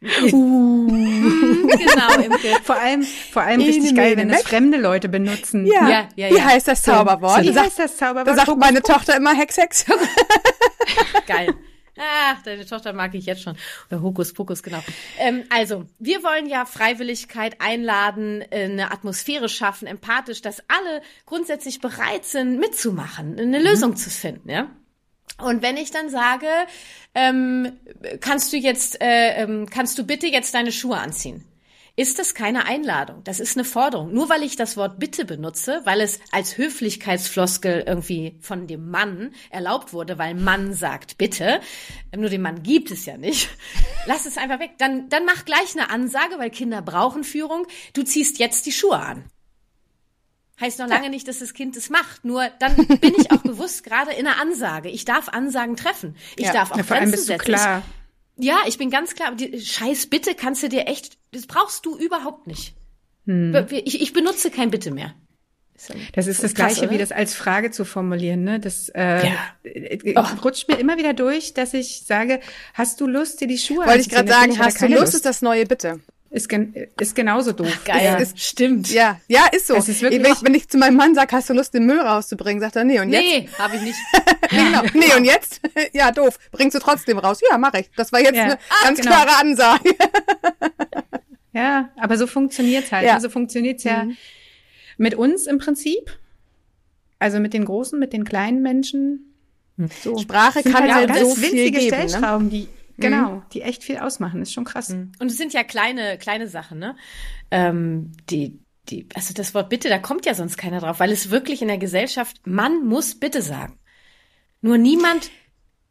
Uh. 0.34 0.88
genau, 1.68 2.14
Imke. 2.26 2.58
Vor 2.64 2.76
allem, 2.76 3.04
vor 3.04 3.44
allem 3.44 3.62
richtig 3.62 3.96
geil, 3.96 4.18
wenn 4.18 4.32
es 4.32 4.42
fremde 4.42 4.80
Leute 4.80 5.10
benutzen. 5.10 5.68
Ja, 5.68 5.88
ja, 5.88 6.08
ja. 6.16 6.32
Wie 6.32 6.42
heißt 6.42 6.68
das 6.68 6.82
Zauberwort? 6.82 7.44
Wie 7.44 7.58
heißt 7.58 7.78
das 7.78 7.98
Zauberwort? 7.98 8.28
Da 8.28 8.36
sagt 8.36 8.58
meine 8.58 8.82
Tochter 8.82 9.16
immer 9.16 9.36
Hex, 9.36 9.58
Hex. 9.58 9.86
geil. 11.28 11.54
Ach, 12.04 12.42
deine 12.42 12.66
Tochter 12.66 12.94
mag 12.94 13.14
ich 13.14 13.28
jetzt 13.28 13.44
schon. 13.44 13.56
Oder 13.90 14.02
Hokus 14.02 14.34
Pokus, 14.34 14.64
genau. 14.64 14.80
Ähm, 15.20 15.44
also, 15.50 15.86
wir 16.00 16.24
wollen 16.24 16.48
ja 16.48 16.66
Freiwilligkeit 16.66 17.62
einladen, 17.62 18.42
äh, 18.50 18.66
eine 18.66 18.92
Atmosphäre 18.92 19.50
schaffen, 19.50 19.88
empathisch, 19.88 20.42
dass 20.42 20.62
alle 20.68 21.02
grundsätzlich 21.28 21.80
bereit 21.80 22.26
sind, 22.26 22.60
mitzumachen, 22.60 23.40
eine 23.40 23.60
mhm. 23.60 23.66
Lösung 23.66 23.96
zu 23.96 24.10
finden, 24.10 24.50
ja. 24.50 24.68
Und 25.38 25.62
wenn 25.62 25.78
ich 25.78 25.92
dann 25.92 26.10
sage, 26.10 26.48
ähm, 27.14 27.74
kannst 28.20 28.52
du 28.52 28.58
jetzt, 28.58 29.02
äh, 29.02 29.44
ähm, 29.44 29.70
kannst 29.70 29.98
du 29.98 30.04
bitte 30.04 30.28
jetzt 30.28 30.54
deine 30.54 30.72
Schuhe 30.72 30.98
anziehen? 30.98 31.46
Ist 31.96 32.20
das 32.20 32.34
keine 32.34 32.66
Einladung? 32.66 33.24
Das 33.24 33.40
ist 33.40 33.58
eine 33.58 33.66
Forderung. 33.66 34.14
Nur 34.14 34.30
weil 34.30 34.44
ich 34.44 34.56
das 34.56 34.78
Wort 34.78 34.98
bitte 34.98 35.26
benutze, 35.26 35.82
weil 35.84 36.00
es 36.02 36.20
als 36.32 36.58
Höflichkeitsfloskel 36.58 37.84
irgendwie 37.86 38.38
von 38.40 38.68
dem 38.68 38.90
Mann 38.90 39.34
erlaubt 39.50 39.92
wurde, 39.92 40.18
weil 40.18 40.34
Mann 40.34 40.74
sagt 40.74 41.18
bitte, 41.18 41.60
nur 42.16 42.30
den 42.30 42.42
Mann 42.42 42.64
gibt 42.64 42.92
es 42.92 43.06
ja 43.06 43.18
nicht. 43.18 43.50
Lass 44.06 44.26
es 44.26 44.38
einfach 44.38 44.60
weg. 44.60 44.72
Dann, 44.78 45.10
dann 45.10 45.26
mach 45.26 45.46
gleich 45.46 45.76
eine 45.76 45.90
Ansage, 45.90 46.40
weil 46.40 46.50
Kinder 46.50 46.82
brauchen 46.82 47.24
Führung. 47.24 47.68
Du 47.94 48.04
ziehst 48.04 48.40
jetzt 48.40 48.66
die 48.66 48.72
Schuhe 48.72 48.98
an 48.98 49.26
heißt 50.62 50.80
noch 50.80 50.88
lange 50.88 51.10
nicht, 51.10 51.28
dass 51.28 51.40
das 51.40 51.54
Kind 51.54 51.76
es 51.76 51.90
macht. 51.90 52.24
Nur 52.24 52.48
dann 52.60 52.76
bin 52.76 53.16
ich 53.18 53.32
auch 53.32 53.42
bewusst 53.44 53.84
gerade 53.84 54.12
in 54.12 54.28
einer 54.28 54.40
Ansage. 54.40 54.90
Ich 54.90 55.04
darf 55.06 55.28
Ansagen 55.28 55.76
treffen. 55.76 56.16
Ich 56.38 56.46
ja, 56.46 56.54
darf 56.54 56.72
auch 56.72 56.78
ja, 56.78 56.84
Grenzen 56.84 57.18
setzen. 57.18 57.44
Klar. 57.44 57.80
Ich, 57.80 58.01
ja, 58.38 58.58
ich 58.68 58.78
bin 58.78 58.90
ganz 58.90 59.16
klar. 59.16 59.36
Die, 59.36 59.60
Scheiß 59.60 60.08
Bitte 60.08 60.36
kannst 60.36 60.64
du 60.64 60.70
dir 60.70 60.88
echt, 60.88 61.18
das 61.32 61.48
brauchst 61.48 61.86
du 61.86 61.98
überhaupt 61.98 62.48
nicht. 62.48 62.74
Hm. 63.26 63.68
Ich, 63.70 64.02
ich 64.02 64.14
benutze 64.14 64.52
kein 64.52 64.72
Bitte 64.72 64.92
mehr. 64.92 65.14
Das 66.14 66.28
ist 66.28 66.44
das, 66.44 66.52
das 66.52 66.54
Gleiche, 66.54 66.82
krass, 66.82 66.92
wie 66.92 66.98
das 66.98 67.12
als 67.12 67.34
Frage 67.34 67.72
zu 67.72 67.86
formulieren. 67.86 68.44
Ne? 68.44 68.60
Das 68.60 68.90
äh, 68.90 69.28
ja. 69.28 69.34
Äh, 69.64 70.18
rutscht 70.44 70.68
mir 70.68 70.78
immer 70.78 70.98
wieder 70.98 71.14
durch, 71.14 71.54
dass 71.54 71.74
ich 71.74 72.04
sage, 72.06 72.40
hast 72.74 73.02
du 73.02 73.08
Lust, 73.08 73.42
dir 73.42 73.48
die 73.48 73.58
Schuhe 73.58 73.86
Wollte 73.86 74.02
ich 74.02 74.10
gerade 74.10 74.30
sagen, 74.30 74.60
hast 74.60 74.82
du 74.82 74.88
Lust, 74.88 75.00
Lust, 75.00 75.16
ist 75.16 75.26
das 75.26 75.42
neue 75.42 75.66
Bitte. 75.66 76.00
Ist, 76.30 76.48
gen 76.48 76.74
ist 76.98 77.14
genauso 77.14 77.52
doof. 77.52 77.68
Ach, 77.70 77.84
geil, 77.84 78.06
ja. 78.06 78.16
ist, 78.16 78.40
stimmt. 78.40 78.90
Ja, 78.92 79.20
ja, 79.28 79.48
ist 79.52 79.68
so. 79.68 79.76
Es 79.76 79.90
ist 79.90 80.02
wirklich 80.02 80.24
wenn, 80.24 80.32
ich, 80.32 80.44
wenn 80.44 80.54
ich 80.54 80.70
zu 80.70 80.78
meinem 80.78 80.96
Mann 80.96 81.14
sage, 81.14 81.36
hast 81.36 81.50
du 81.50 81.54
Lust, 81.54 81.74
den 81.74 81.86
Müll 81.86 82.00
rauszubringen, 82.00 82.62
sagt 82.62 82.78
er, 82.78 82.86
nee, 82.86 83.02
und 83.02 83.10
jetzt? 83.10 83.22
Nee, 83.22 83.50
habe 83.58 83.76
ich 83.76 83.82
nicht. 83.82 83.98
nee, 84.52 84.64
genau. 84.64 84.82
nee, 84.94 85.16
und 85.16 85.26
jetzt? 85.26 85.62
ja, 85.94 86.12
doof. 86.12 86.38
Bringst 86.52 86.76
du 86.76 86.80
trotzdem 86.80 87.18
raus? 87.18 87.40
Ja, 87.50 87.58
mach 87.58 87.74
ich. 87.74 87.90
Das 87.96 88.12
war 88.12 88.20
jetzt 88.20 88.36
ja. 88.36 88.44
eine 88.44 88.54
ah, 88.54 88.84
ganz 88.84 89.00
genau. 89.00 89.12
klare 89.12 89.40
Ansage. 89.40 89.96
ja, 91.54 91.90
aber 91.98 92.18
so 92.18 92.28
funktioniert's 92.28 92.92
halt. 92.92 93.06
Ja. 93.06 93.20
So 93.20 93.30
funktioniert's 93.30 93.84
ja 93.84 94.06
mhm. 94.06 94.18
mit 94.98 95.16
uns 95.16 95.48
im 95.48 95.58
Prinzip. 95.58 96.18
Also 97.20 97.40
mit 97.40 97.54
den 97.54 97.66
großen, 97.66 98.00
mit 98.00 98.14
den 98.14 98.24
kleinen 98.24 98.62
Menschen. 98.62 99.36
So. 100.04 100.18
Sprache 100.18 100.64
kann 100.64 100.94
halt, 100.94 101.12
halt 101.12 101.26
so 101.26 101.36
viel 101.36 101.72
geben, 101.72 101.76
ne? 101.76 102.08
Stellschrauben, 102.08 102.46
ne? 102.48 102.52
die 102.52 102.68
Genau, 103.02 103.36
mhm. 103.36 103.42
die 103.54 103.62
echt 103.62 103.84
viel 103.84 103.98
ausmachen. 103.98 104.42
ist 104.42 104.54
schon 104.54 104.64
krass. 104.64 104.90
Mhm. 104.90 105.12
Und 105.20 105.32
es 105.32 105.38
sind 105.38 105.54
ja 105.54 105.64
kleine, 105.64 106.18
kleine 106.18 106.48
Sachen, 106.48 106.80
ne? 106.80 106.96
Ähm, 107.50 108.12
die, 108.30 108.60
die, 108.90 109.08
also 109.14 109.34
das 109.34 109.54
Wort 109.54 109.70
bitte, 109.70 109.90
da 109.90 110.00
kommt 110.00 110.26
ja 110.26 110.34
sonst 110.34 110.58
keiner 110.58 110.80
drauf, 110.80 111.00
weil 111.00 111.12
es 111.12 111.30
wirklich 111.30 111.62
in 111.62 111.68
der 111.68 111.78
Gesellschaft, 111.78 112.42
man 112.46 112.86
muss 112.86 113.20
bitte 113.20 113.42
sagen. 113.42 113.78
Nur 114.62 114.78
niemand 114.78 115.32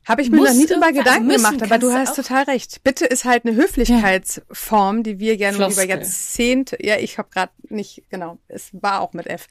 habe 0.07 0.23
ich 0.23 0.31
mir 0.31 0.43
noch 0.43 0.55
nie 0.55 0.67
drüber 0.67 0.93
Gedanken 0.93 1.31
also 1.31 1.45
gemacht, 1.45 1.63
aber 1.63 1.79
du 1.79 1.93
hast 1.93 2.17
total 2.17 2.45
recht. 2.45 2.83
Bitte 2.83 3.05
ist 3.05 3.25
halt 3.25 3.45
eine 3.45 3.55
Höflichkeitsform, 3.55 4.97
ja. 4.99 5.03
die 5.03 5.19
wir 5.21 5.37
gerne 5.37 5.57
Floskel. 5.57 5.85
über 5.85 5.95
Jahrzehnte, 5.95 6.79
ja, 6.81 6.97
ich 6.97 7.19
habe 7.19 7.29
gerade 7.31 7.53
nicht, 7.69 8.03
genau, 8.09 8.39
es 8.49 8.71
war 8.73 9.03
auch 9.03 9.13
mit 9.13 9.27
F, 9.27 9.47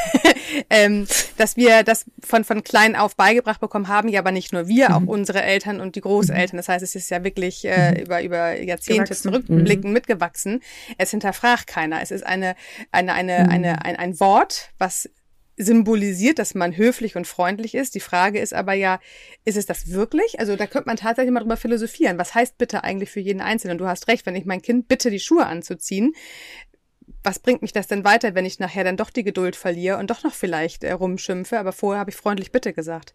ähm, 0.70 1.06
dass 1.36 1.56
wir 1.56 1.82
das 1.82 2.06
von, 2.24 2.44
von 2.44 2.62
klein 2.62 2.94
auf 2.94 3.16
beigebracht 3.16 3.60
bekommen 3.60 3.88
haben, 3.88 4.08
ja, 4.08 4.20
aber 4.20 4.30
nicht 4.30 4.52
nur 4.52 4.68
wir, 4.68 4.90
mhm. 4.90 4.94
auch 4.94 5.12
unsere 5.12 5.42
Eltern 5.42 5.80
und 5.80 5.96
die 5.96 6.00
Großeltern. 6.00 6.56
Das 6.56 6.68
heißt, 6.68 6.82
es 6.82 6.94
ist 6.94 7.10
ja 7.10 7.24
wirklich 7.24 7.64
äh, 7.64 7.90
mhm. 7.90 7.96
über, 8.04 8.22
über 8.22 8.60
Jahrzehnte 8.62 9.14
gewachsen. 9.14 9.22
zurückblicken 9.22 9.90
mhm. 9.90 9.94
mitgewachsen. 9.94 10.62
Es 10.96 11.10
hinterfragt 11.10 11.66
keiner. 11.66 12.00
Es 12.00 12.12
ist 12.12 12.24
eine, 12.24 12.54
eine, 12.92 13.12
eine, 13.12 13.40
mhm. 13.40 13.50
eine, 13.50 13.84
ein, 13.84 13.96
ein 13.96 14.20
Wort, 14.20 14.70
was 14.78 15.10
symbolisiert, 15.56 16.38
dass 16.38 16.54
man 16.54 16.76
höflich 16.76 17.16
und 17.16 17.26
freundlich 17.26 17.74
ist. 17.74 17.94
Die 17.94 18.00
Frage 18.00 18.40
ist 18.40 18.54
aber 18.54 18.72
ja, 18.72 19.00
ist 19.44 19.56
es 19.56 19.66
das 19.66 19.90
wirklich? 19.90 20.40
Also 20.40 20.56
da 20.56 20.66
könnte 20.66 20.88
man 20.88 20.96
tatsächlich 20.96 21.32
mal 21.32 21.40
drüber 21.40 21.56
philosophieren. 21.56 22.18
Was 22.18 22.34
heißt 22.34 22.58
bitte 22.58 22.84
eigentlich 22.84 23.10
für 23.10 23.20
jeden 23.20 23.40
Einzelnen? 23.40 23.78
Du 23.78 23.86
hast 23.86 24.08
recht, 24.08 24.26
wenn 24.26 24.36
ich 24.36 24.44
mein 24.44 24.62
Kind 24.62 24.88
bitte, 24.88 25.10
die 25.10 25.20
Schuhe 25.20 25.46
anzuziehen, 25.46 26.14
was 27.24 27.38
bringt 27.38 27.62
mich 27.62 27.72
das 27.72 27.86
denn 27.86 28.04
weiter, 28.04 28.34
wenn 28.34 28.44
ich 28.44 28.58
nachher 28.58 28.84
dann 28.84 28.96
doch 28.96 29.10
die 29.10 29.22
Geduld 29.22 29.56
verliere 29.56 29.98
und 29.98 30.10
doch 30.10 30.24
noch 30.24 30.34
vielleicht 30.34 30.84
äh, 30.84 30.92
rumschimpfe? 30.92 31.58
Aber 31.58 31.72
vorher 31.72 32.00
habe 32.00 32.10
ich 32.10 32.16
freundlich 32.16 32.52
bitte 32.52 32.72
gesagt. 32.72 33.14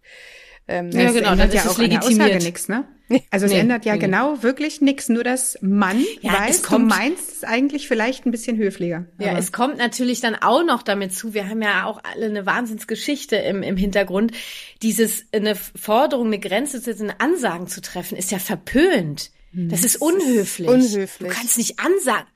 Ähm, 0.69 0.91
ja, 0.91 1.11
genau, 1.11 1.35
dann 1.35 1.49
ja 1.51 1.61
ist 1.61 1.67
auch 1.69 1.77
legitimiert. 1.77 2.43
nichts, 2.43 2.67
ne? 2.67 2.85
Also 3.31 3.45
es 3.45 3.53
nee, 3.53 3.59
ändert 3.59 3.85
ja 3.85 3.93
nee. 3.93 3.99
genau 3.99 4.43
wirklich 4.43 4.81
nichts, 4.81 5.07
nur 5.07 5.23
dass 5.23 5.57
man 5.61 6.03
ja, 6.19 6.33
weiß, 6.33 6.61
kommt, 6.63 6.91
du 6.91 6.95
meinst 6.95 7.37
es 7.37 7.43
eigentlich 7.45 7.87
vielleicht 7.87 8.25
ein 8.25 8.31
bisschen 8.31 8.57
höflicher. 8.57 9.05
Ja, 9.17 9.37
es 9.37 9.53
kommt 9.53 9.77
natürlich 9.77 10.19
dann 10.19 10.35
auch 10.35 10.65
noch 10.65 10.83
damit 10.83 11.13
zu, 11.13 11.33
wir 11.33 11.47
haben 11.47 11.61
ja 11.61 11.85
auch 11.85 12.01
alle 12.03 12.25
eine 12.25 12.45
Wahnsinnsgeschichte 12.45 13.37
im, 13.37 13.63
im 13.63 13.77
Hintergrund. 13.77 14.33
Dieses, 14.81 15.25
eine 15.31 15.55
Forderung, 15.55 16.27
eine 16.27 16.39
Grenze 16.39 16.79
zu 16.79 16.91
setzen, 16.91 17.13
Ansagen 17.17 17.67
zu 17.67 17.81
treffen, 17.81 18.17
ist 18.17 18.31
ja 18.31 18.39
verpönt. 18.39 19.31
Das 19.53 19.83
ist 19.83 20.01
unhöflich. 20.01 20.67
Unhöflich. 20.67 21.31
Du 21.31 21.35
kannst 21.35 21.57
nicht 21.57 21.79
ansagen. 21.79 22.27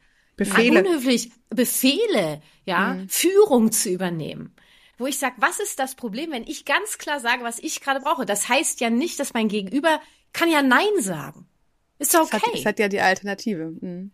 Befehle. 0.45 0.83
Unhöflich. 0.83 1.31
Befehle, 1.49 2.41
ja, 2.65 2.93
mhm. 2.93 3.09
Führung 3.09 3.71
zu 3.71 3.89
übernehmen 3.89 4.55
wo 5.01 5.07
ich 5.07 5.17
sage, 5.17 5.35
was 5.39 5.59
ist 5.59 5.79
das 5.79 5.95
Problem, 5.95 6.31
wenn 6.31 6.43
ich 6.43 6.63
ganz 6.63 6.97
klar 6.97 7.19
sage, 7.19 7.43
was 7.43 7.59
ich 7.59 7.81
gerade 7.81 7.99
brauche? 7.99 8.25
Das 8.25 8.47
heißt 8.47 8.79
ja 8.79 8.89
nicht, 8.89 9.19
dass 9.19 9.33
mein 9.33 9.47
Gegenüber 9.47 9.99
kann 10.31 10.49
ja 10.49 10.61
Nein 10.61 10.99
sagen. 10.99 11.47
Ist 11.99 12.13
doch 12.13 12.21
okay. 12.21 12.37
Das 12.39 12.43
hat, 12.43 12.53
das 12.53 12.65
hat 12.65 12.79
ja 12.79 12.87
die 12.87 13.01
Alternative. 13.01 13.73
Mhm. 13.81 14.11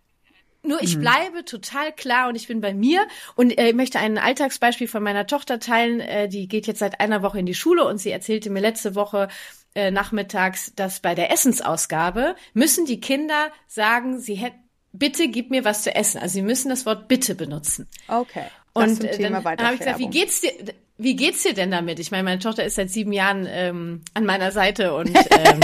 Nur 0.64 0.82
ich 0.82 0.98
mhm. 0.98 1.02
bleibe 1.02 1.46
total 1.46 1.94
klar 1.94 2.30
und 2.30 2.36
ich 2.36 2.48
bin 2.48 2.62
bei 2.62 2.74
mir 2.74 3.08
und 3.36 3.52
äh, 3.58 3.74
möchte 3.74 4.00
ein 4.00 4.18
Alltagsbeispiel 4.18 4.88
von 4.88 5.04
meiner 5.04 5.28
Tochter 5.28 5.60
teilen. 5.60 6.00
Äh, 6.00 6.28
die 6.28 6.48
geht 6.48 6.68
jetzt 6.68 6.80
seit 6.80 7.00
einer 7.00 7.22
Woche 7.22 7.40
in 7.40 7.46
die 7.46 7.54
Schule 7.54 7.86
und 7.86 8.00
sie 8.00 8.12
erzählte 8.12 8.50
mir 8.50 8.62
letzte 8.62 8.96
Woche 8.96 9.28
äh, 9.76 9.92
nachmittags, 9.92 10.74
dass 10.76 11.00
bei 11.00 11.16
der 11.16 11.32
Essensausgabe 11.32 12.36
müssen 12.54 12.86
die 12.86 13.00
Kinder 13.00 13.52
sagen, 13.68 14.20
sie 14.20 14.36
hätten 14.36 14.67
bitte 14.98 15.28
gib 15.30 15.50
mir 15.50 15.66
was 15.66 15.84
zu 15.84 15.94
essen. 15.94 16.20
Also 16.20 16.34
sie 16.34 16.42
müssen 16.42 16.70
das 16.70 16.86
Wort 16.86 17.08
bitte 17.08 17.36
benutzen. 17.36 17.88
Okay. 18.08 18.46
Und 18.74 19.04
äh, 19.04 19.18
dann 19.18 19.44
habe 19.44 19.74
ich 19.74 19.80
gesagt, 19.80 20.00
wie 20.00 20.10
geht's 20.10 20.42
dir? 20.42 20.52
Wie 21.00 21.16
geht's 21.16 21.44
dir 21.44 21.54
denn 21.54 21.70
damit? 21.70 22.00
Ich 22.00 22.10
meine, 22.10 22.24
meine 22.24 22.40
Tochter 22.40 22.64
ist 22.64 22.76
seit 22.76 22.90
sieben 22.90 23.12
Jahren 23.12 23.46
ähm, 23.48 24.02
an 24.16 24.26
meiner 24.26 24.52
Seite 24.52 24.96
und 24.96 25.10
ähm, 25.32 25.60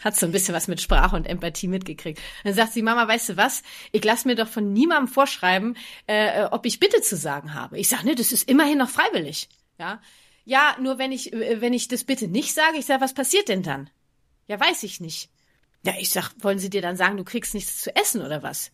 hat 0.00 0.16
so 0.16 0.26
ein 0.26 0.32
bisschen 0.32 0.54
was 0.54 0.66
mit 0.66 0.80
Sprache 0.80 1.14
und 1.14 1.26
Empathie 1.26 1.68
mitgekriegt. 1.68 2.20
dann 2.42 2.54
sagt 2.54 2.72
sie, 2.72 2.82
Mama, 2.82 3.06
weißt 3.06 3.30
du 3.30 3.36
was? 3.36 3.62
Ich 3.92 4.04
lass 4.04 4.24
mir 4.24 4.34
doch 4.34 4.48
von 4.48 4.72
niemandem 4.72 5.06
vorschreiben, 5.06 5.76
äh, 6.06 6.44
ob 6.44 6.66
ich 6.66 6.80
bitte 6.80 7.02
zu 7.02 7.16
sagen 7.16 7.54
habe. 7.54 7.78
Ich 7.78 7.88
sage, 7.88 8.04
ne, 8.04 8.16
das 8.16 8.32
ist 8.32 8.48
immerhin 8.48 8.78
noch 8.78 8.90
freiwillig. 8.90 9.48
Ja, 9.78 10.00
ja, 10.44 10.76
nur 10.80 10.98
wenn 10.98 11.12
ich 11.12 11.32
äh, 11.32 11.60
wenn 11.60 11.72
ich 11.72 11.88
das 11.88 12.04
bitte 12.04 12.26
nicht 12.26 12.54
sage, 12.54 12.78
ich 12.78 12.86
sage, 12.86 13.00
was 13.00 13.14
passiert 13.14 13.48
denn 13.48 13.62
dann? 13.62 13.90
Ja, 14.48 14.58
weiß 14.58 14.82
ich 14.82 14.98
nicht. 14.98 15.30
Ja, 15.88 15.94
ich 15.98 16.10
sag, 16.10 16.32
wollen 16.40 16.58
Sie 16.58 16.68
dir 16.68 16.82
dann 16.82 16.96
sagen, 16.96 17.16
du 17.16 17.24
kriegst 17.24 17.54
nichts 17.54 17.80
zu 17.80 17.96
essen 17.96 18.20
oder 18.20 18.42
was? 18.42 18.72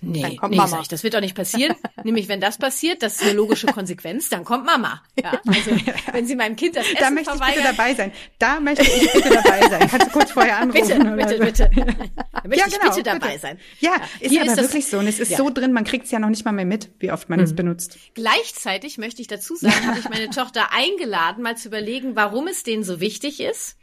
Nee, 0.00 0.22
dann 0.22 0.36
kommt 0.36 0.50
nee, 0.50 0.56
Mama. 0.56 0.80
Ich, 0.82 0.88
das 0.88 1.04
wird 1.04 1.14
doch 1.14 1.20
nicht 1.20 1.36
passieren. 1.36 1.76
Nämlich, 2.04 2.28
wenn 2.28 2.40
das 2.40 2.58
passiert, 2.58 3.00
das 3.02 3.16
ist 3.16 3.22
eine 3.22 3.32
logische 3.32 3.68
Konsequenz, 3.68 4.28
dann 4.28 4.44
kommt 4.44 4.66
Mama. 4.66 5.02
Ja, 5.22 5.40
also, 5.46 5.70
wenn 6.12 6.26
Sie 6.26 6.34
meinem 6.34 6.56
Kind 6.56 6.74
das 6.74 6.84
Essen 6.86 6.96
Da 6.98 7.10
möchte 7.10 7.32
ich 7.32 7.40
bitte 7.40 7.62
dabei 7.62 7.94
sein. 7.94 8.12
Da 8.40 8.58
möchte 8.58 8.82
ich 8.82 9.12
bitte 9.12 9.30
dabei 9.30 9.68
sein. 9.68 9.88
Kannst 9.88 10.06
du 10.08 10.10
kurz 10.10 10.32
vorher 10.32 10.58
anrufen? 10.58 11.16
Bitte, 11.16 11.38
bitte, 11.38 11.68
bitte. 11.68 11.70
Da 12.32 12.48
möchte 12.48 12.70
ja, 12.70 12.76
genau, 12.76 12.90
ich 12.90 12.96
bitte 12.96 13.02
dabei 13.02 13.28
bitte. 13.28 13.40
sein. 13.40 13.58
Ja, 13.78 13.90
ja. 13.90 13.96
ist 14.20 14.36
aber 14.36 14.50
ist 14.50 14.56
wirklich 14.56 14.86
so. 14.88 14.98
Und 14.98 15.06
es 15.06 15.20
ist 15.20 15.30
ja. 15.30 15.36
so 15.38 15.50
drin, 15.50 15.72
man 15.72 15.84
kriegt 15.84 16.06
es 16.06 16.10
ja 16.10 16.18
noch 16.18 16.28
nicht 16.28 16.44
mal 16.44 16.52
mehr 16.52 16.66
mit, 16.66 16.90
wie 16.98 17.12
oft 17.12 17.28
man 17.28 17.38
mhm. 17.38 17.44
es 17.44 17.54
benutzt. 17.54 17.98
Gleichzeitig 18.14 18.98
möchte 18.98 19.22
ich 19.22 19.28
dazu 19.28 19.54
sagen, 19.54 19.86
habe 19.86 20.00
ich 20.00 20.08
meine 20.08 20.30
Tochter 20.30 20.72
eingeladen, 20.72 21.42
mal 21.42 21.56
zu 21.56 21.68
überlegen, 21.68 22.16
warum 22.16 22.48
es 22.48 22.64
denen 22.64 22.84
so 22.84 23.00
wichtig 23.00 23.40
ist. 23.40 23.76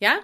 Ja, 0.00 0.18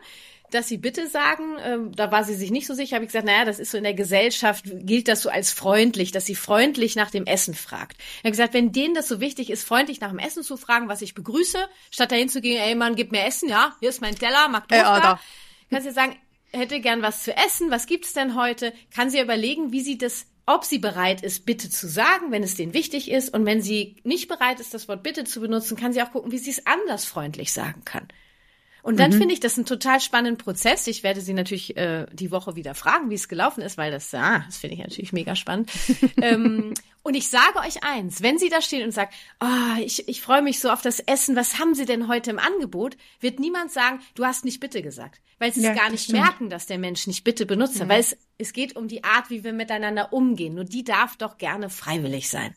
dass 0.50 0.68
sie 0.68 0.78
bitte 0.78 1.08
sagen. 1.08 1.56
Ähm, 1.62 1.92
da 1.94 2.10
war 2.10 2.24
sie 2.24 2.34
sich 2.34 2.50
nicht 2.50 2.66
so 2.66 2.74
sicher. 2.74 2.96
Habe 2.96 3.04
ich 3.04 3.10
gesagt, 3.10 3.26
naja, 3.26 3.44
das 3.44 3.58
ist 3.58 3.70
so 3.70 3.78
in 3.78 3.84
der 3.84 3.94
Gesellschaft, 3.94 4.64
gilt 4.66 5.08
das 5.08 5.22
so 5.22 5.30
als 5.30 5.52
freundlich, 5.52 6.12
dass 6.12 6.26
sie 6.26 6.34
freundlich 6.34 6.96
nach 6.96 7.10
dem 7.10 7.26
Essen 7.26 7.54
fragt. 7.54 7.96
Ich 7.98 8.18
habe 8.20 8.30
gesagt, 8.30 8.54
wenn 8.54 8.72
denen 8.72 8.94
das 8.94 9.08
so 9.08 9.20
wichtig 9.20 9.50
ist, 9.50 9.64
freundlich 9.64 10.00
nach 10.00 10.10
dem 10.10 10.18
Essen 10.18 10.42
zu 10.42 10.56
fragen, 10.56 10.88
was 10.88 11.02
ich 11.02 11.14
begrüße, 11.14 11.58
statt 11.90 12.12
dahin 12.12 12.28
zu 12.28 12.40
gehen, 12.40 12.60
ey 12.60 12.74
Mann, 12.74 12.96
gib 12.96 13.12
mir 13.12 13.24
Essen, 13.24 13.48
ja, 13.48 13.76
hier 13.80 13.90
ist 13.90 14.00
mein 14.00 14.14
Teller, 14.14 14.48
mag 14.48 14.64
äh, 14.70 14.78
da. 14.78 15.20
Kannst 15.70 15.86
du 15.86 15.92
sagen, 15.92 16.16
hätte 16.52 16.80
gern 16.80 17.02
was 17.02 17.24
zu 17.24 17.36
essen, 17.36 17.70
was 17.70 17.86
gibt's 17.86 18.14
denn 18.14 18.34
heute? 18.34 18.72
Kann 18.94 19.10
sie 19.10 19.20
überlegen, 19.20 19.72
wie 19.72 19.80
sie 19.80 19.98
das 19.98 20.26
ob 20.48 20.64
sie 20.64 20.78
bereit 20.78 21.22
ist, 21.22 21.44
bitte 21.44 21.68
zu 21.68 21.86
sagen, 21.86 22.30
wenn 22.32 22.42
es 22.42 22.54
denen 22.54 22.72
wichtig 22.72 23.10
ist. 23.10 23.34
Und 23.34 23.44
wenn 23.44 23.60
sie 23.60 23.96
nicht 24.02 24.28
bereit 24.28 24.60
ist, 24.60 24.72
das 24.72 24.88
Wort 24.88 25.02
bitte 25.02 25.24
zu 25.24 25.42
benutzen, 25.42 25.76
kann 25.76 25.92
sie 25.92 26.00
auch 26.00 26.10
gucken, 26.10 26.32
wie 26.32 26.38
sie 26.38 26.50
es 26.50 26.66
anders 26.66 27.04
freundlich 27.04 27.52
sagen 27.52 27.84
kann. 27.84 28.08
Und 28.82 28.98
dann 28.98 29.10
mhm. 29.10 29.18
finde 29.18 29.34
ich 29.34 29.40
das 29.40 29.56
einen 29.56 29.66
total 29.66 30.00
spannenden 30.00 30.38
Prozess. 30.38 30.86
Ich 30.86 31.02
werde 31.02 31.20
sie 31.20 31.34
natürlich 31.34 31.76
äh, 31.76 32.06
die 32.12 32.30
Woche 32.30 32.56
wieder 32.56 32.74
fragen, 32.74 33.10
wie 33.10 33.14
es 33.14 33.28
gelaufen 33.28 33.62
ist, 33.62 33.76
weil 33.76 33.90
das, 33.90 34.12
ah, 34.14 34.42
das 34.46 34.58
finde 34.58 34.76
ich 34.76 34.82
natürlich 34.82 35.12
mega 35.12 35.34
spannend. 35.34 35.70
ähm, 36.22 36.74
und 37.02 37.14
ich 37.14 37.28
sage 37.28 37.58
euch 37.60 37.82
eins, 37.82 38.22
wenn 38.22 38.38
sie 38.38 38.48
da 38.48 38.60
stehen 38.60 38.84
und 38.84 38.92
sagt, 38.92 39.14
oh, 39.40 39.80
ich, 39.80 40.08
ich 40.08 40.20
freue 40.20 40.42
mich 40.42 40.60
so 40.60 40.70
auf 40.70 40.82
das 40.82 41.00
Essen, 41.00 41.36
was 41.36 41.58
haben 41.58 41.74
sie 41.74 41.86
denn 41.86 42.08
heute 42.08 42.30
im 42.30 42.38
Angebot, 42.38 42.96
wird 43.20 43.40
niemand 43.40 43.72
sagen, 43.72 44.00
du 44.14 44.24
hast 44.24 44.44
nicht 44.44 44.60
bitte 44.60 44.82
gesagt. 44.82 45.20
Weil 45.38 45.52
sie 45.52 45.62
ja, 45.62 45.72
es 45.72 45.78
gar 45.78 45.90
nicht 45.90 46.04
stimmt. 46.04 46.20
merken, 46.20 46.50
dass 46.50 46.66
der 46.66 46.78
Mensch 46.78 47.06
nicht 47.06 47.24
bitte 47.24 47.46
benutzt. 47.46 47.78
Ja. 47.78 47.88
Weil 47.88 48.00
es, 48.00 48.16
es 48.38 48.52
geht 48.52 48.76
um 48.76 48.88
die 48.88 49.04
Art, 49.04 49.30
wie 49.30 49.44
wir 49.44 49.52
miteinander 49.52 50.12
umgehen. 50.12 50.54
Nur 50.54 50.64
die 50.64 50.84
darf 50.84 51.16
doch 51.16 51.38
gerne 51.38 51.70
freiwillig 51.70 52.28
sein. 52.28 52.54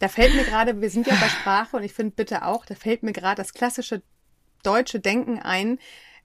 Da 0.00 0.08
fällt 0.08 0.34
mir 0.34 0.44
gerade, 0.44 0.80
wir 0.80 0.90
sind 0.90 1.06
ja 1.06 1.14
bei 1.14 1.28
Sprache 1.28 1.76
und 1.76 1.82
ich 1.82 1.92
finde 1.92 2.14
bitte 2.14 2.44
auch, 2.44 2.66
da 2.66 2.74
fällt 2.74 3.02
mir 3.02 3.12
gerade 3.12 3.36
das 3.36 3.54
klassische 3.54 4.02
deutsche 4.62 5.00
Denken 5.00 5.38
ein, 5.38 5.78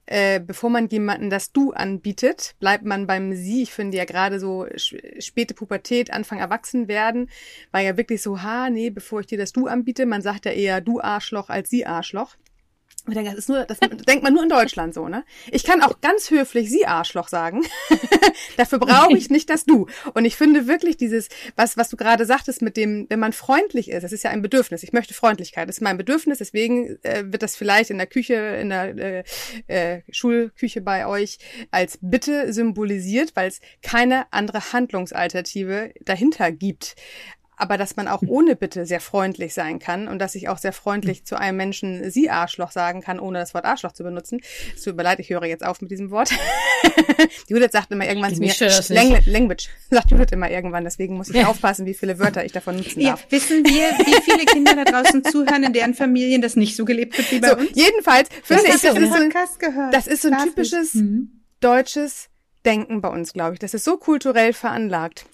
äh, 0.06 0.40
bevor 0.40 0.70
man 0.70 0.88
jemanden 0.88 1.28
das 1.28 1.52
Du 1.52 1.72
anbietet, 1.72 2.54
bleibt 2.60 2.84
man 2.84 3.06
beim 3.06 3.34
Sie. 3.34 3.62
Ich 3.62 3.72
finde 3.72 3.98
ja 3.98 4.06
gerade 4.06 4.40
so 4.40 4.66
späte 5.18 5.52
Pubertät, 5.52 6.10
Anfang 6.10 6.38
erwachsen 6.38 6.88
werden, 6.88 7.28
war 7.72 7.82
ja 7.82 7.98
wirklich 7.98 8.22
so, 8.22 8.42
ha, 8.42 8.70
nee, 8.70 8.88
bevor 8.88 9.20
ich 9.20 9.26
dir 9.26 9.38
das 9.38 9.52
Du 9.52 9.66
anbiete, 9.66 10.06
man 10.06 10.22
sagt 10.22 10.46
ja 10.46 10.52
eher 10.52 10.80
Du 10.80 11.00
Arschloch 11.00 11.50
als 11.50 11.68
Sie 11.68 11.84
Arschloch. 11.84 12.36
Ich 13.08 13.14
denke, 13.14 13.30
das 13.30 13.38
ist 13.38 13.48
nur, 13.48 13.64
das 13.64 13.78
denkt 13.80 14.22
man 14.22 14.34
nur 14.34 14.42
in 14.42 14.48
Deutschland 14.48 14.92
so, 14.92 15.08
ne? 15.08 15.24
Ich 15.50 15.64
kann 15.64 15.82
auch 15.82 16.00
ganz 16.00 16.30
höflich 16.30 16.70
Sie 16.70 16.86
Arschloch 16.86 17.28
sagen. 17.28 17.64
Dafür 18.56 18.78
brauche 18.78 19.16
ich 19.16 19.30
nicht 19.30 19.48
das 19.48 19.64
Du. 19.64 19.86
Und 20.14 20.24
ich 20.24 20.36
finde 20.36 20.66
wirklich 20.66 20.96
dieses, 20.96 21.28
was, 21.56 21.76
was 21.76 21.88
du 21.88 21.96
gerade 21.96 22.26
sagtest 22.26 22.60
mit 22.60 22.76
dem, 22.76 23.06
wenn 23.08 23.18
man 23.18 23.32
freundlich 23.32 23.90
ist, 23.90 24.02
das 24.02 24.12
ist 24.12 24.24
ja 24.24 24.30
ein 24.30 24.42
Bedürfnis. 24.42 24.82
Ich 24.82 24.92
möchte 24.92 25.14
Freundlichkeit. 25.14 25.68
Das 25.68 25.76
ist 25.76 25.82
mein 25.82 25.96
Bedürfnis. 25.96 26.38
Deswegen 26.38 26.98
äh, 27.02 27.24
wird 27.26 27.42
das 27.42 27.56
vielleicht 27.56 27.90
in 27.90 27.98
der 27.98 28.06
Küche, 28.06 28.34
in 28.34 28.68
der 28.70 28.96
äh, 28.96 29.24
äh, 29.66 30.02
Schulküche 30.10 30.82
bei 30.82 31.06
euch 31.06 31.38
als 31.70 31.98
Bitte 32.02 32.52
symbolisiert, 32.52 33.34
weil 33.34 33.48
es 33.48 33.60
keine 33.82 34.30
andere 34.32 34.72
Handlungsalternative 34.72 35.94
dahinter 36.04 36.52
gibt 36.52 36.96
aber 37.58 37.76
dass 37.76 37.96
man 37.96 38.08
auch 38.08 38.22
ohne 38.26 38.56
Bitte 38.56 38.86
sehr 38.86 39.00
freundlich 39.00 39.52
sein 39.52 39.78
kann 39.78 40.08
und 40.08 40.20
dass 40.20 40.34
ich 40.34 40.48
auch 40.48 40.58
sehr 40.58 40.72
freundlich 40.72 41.24
zu 41.24 41.38
einem 41.38 41.56
Menschen 41.56 42.10
sie 42.10 42.30
Arschloch 42.30 42.70
sagen 42.70 43.02
kann, 43.02 43.18
ohne 43.18 43.40
das 43.40 43.52
Wort 43.52 43.64
Arschloch 43.64 43.92
zu 43.92 44.04
benutzen. 44.04 44.40
Es 44.74 44.82
tut 44.82 44.96
mir 44.96 45.02
leid, 45.02 45.18
ich 45.18 45.30
höre 45.30 45.44
jetzt 45.44 45.64
auf 45.64 45.80
mit 45.80 45.90
diesem 45.90 46.10
Wort. 46.10 46.30
Judith 47.48 47.72
sagt 47.72 47.90
immer 47.90 48.06
irgendwann 48.06 48.34
zu 48.34 48.40
mir, 48.40 48.54
Lang 48.90 49.20
Language, 49.26 49.68
sagt 49.90 50.10
Judith 50.10 50.28
immer 50.30 50.50
irgendwann, 50.50 50.84
deswegen 50.84 51.16
muss 51.16 51.28
ich 51.30 51.36
ja. 51.36 51.48
aufpassen, 51.48 51.84
wie 51.86 51.94
viele 51.94 52.18
Wörter 52.18 52.44
ich 52.44 52.52
davon 52.52 52.76
nutzen 52.76 53.02
darf. 53.02 53.24
Ja, 53.24 53.30
wissen 53.30 53.64
wir, 53.64 53.90
wie 54.06 54.22
viele 54.22 54.44
Kinder 54.44 54.76
da 54.76 54.84
draußen 54.84 55.24
zuhören, 55.24 55.64
in 55.64 55.72
deren 55.72 55.94
Familien 55.94 56.40
das 56.40 56.54
nicht 56.54 56.76
so 56.76 56.84
gelebt 56.84 57.18
wird 57.18 57.30
wie 57.32 57.40
bei 57.40 57.48
so, 57.48 57.56
uns? 57.56 57.70
Jedenfalls 57.74 58.28
finde 58.42 58.62
ich, 58.66 58.72
das, 58.72 58.84
ist 58.84 59.12
so 59.12 59.14
ein, 59.14 59.32
das 59.90 60.06
ist 60.06 60.22
so 60.22 60.30
ein 60.30 60.38
typisches 60.44 60.94
mhm. 60.94 61.42
deutsches 61.60 62.28
Denken 62.64 63.00
bei 63.00 63.08
uns, 63.08 63.32
glaube 63.32 63.54
ich. 63.54 63.58
Das 63.58 63.74
ist 63.74 63.84
so 63.84 63.96
kulturell 63.96 64.52
veranlagt 64.52 65.26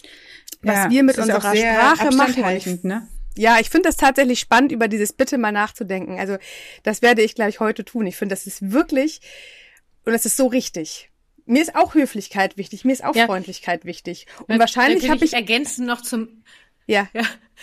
was 0.64 0.74
ja, 0.74 0.90
wir 0.90 1.03
mit 1.03 1.18
unserer 1.18 1.55
Sprache 1.55 2.11
machen. 2.14 2.81
Ne? 2.83 3.09
Ja, 3.37 3.59
ich 3.61 3.70
finde 3.70 3.88
das 3.88 3.96
tatsächlich 3.96 4.40
spannend, 4.40 4.72
über 4.72 4.88
dieses 4.88 5.12
Bitte 5.12 5.38
mal 5.38 5.53
nachzudenken. 5.53 6.18
Also 6.18 6.37
das 6.83 7.03
werde 7.03 7.22
ich 7.22 7.35
gleich 7.35 7.61
heute 7.61 7.85
tun. 7.85 8.07
Ich 8.07 8.16
finde, 8.16 8.35
das 8.35 8.46
ist 8.46 8.70
wirklich, 8.72 9.20
und 10.05 10.12
das 10.12 10.24
ist 10.24 10.37
so 10.37 10.46
richtig. 10.46 11.11
Mir 11.46 11.61
ist 11.61 11.74
auch 11.74 11.94
Höflichkeit 11.94 12.57
wichtig, 12.57 12.85
mir 12.85 12.92
ist 12.92 13.05
auch 13.05 13.14
ja. 13.14 13.27
Freundlichkeit 13.27 13.85
wichtig. 13.85 14.27
Und 14.46 14.59
wahrscheinlich 14.59 15.11
habe 15.11 15.24
ich 15.24 15.35
ergänzen 15.35 15.85
noch 15.85 16.00
zum 16.00 16.42
ja. 16.87 17.09
ja. 17.12 17.23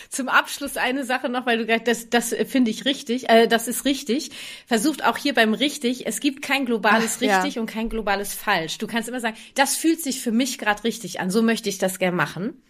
Zum 0.10 0.30
Abschluss 0.30 0.78
eine 0.78 1.04
Sache 1.06 1.30
noch, 1.30 1.46
weil 1.46 1.58
du 1.58 1.66
gesagt 1.66 1.88
das, 1.88 2.10
das 2.10 2.34
finde 2.48 2.72
ich 2.72 2.86
richtig, 2.86 3.30
äh, 3.30 3.48
das 3.48 3.68
ist 3.68 3.86
richtig. 3.86 4.32
Versucht 4.66 5.04
auch 5.04 5.18
hier 5.18 5.34
beim 5.34 5.54
richtig, 5.54 6.08
es 6.08 6.20
gibt 6.20 6.42
kein 6.42 6.66
globales 6.66 7.18
Ach, 7.18 7.22
richtig 7.22 7.56
ja. 7.56 7.62
und 7.62 7.68
kein 7.68 7.90
globales 7.90 8.34
falsch. 8.34 8.78
Du 8.78 8.88
kannst 8.88 9.10
immer 9.10 9.20
sagen, 9.20 9.38
das 9.56 9.76
fühlt 9.76 10.02
sich 10.02 10.22
für 10.22 10.32
mich 10.32 10.58
gerade 10.58 10.84
richtig 10.84 11.20
an, 11.20 11.30
so 11.30 11.42
möchte 11.42 11.70
ich 11.70 11.78
das 11.78 12.00
gern 12.00 12.16
machen. 12.16 12.62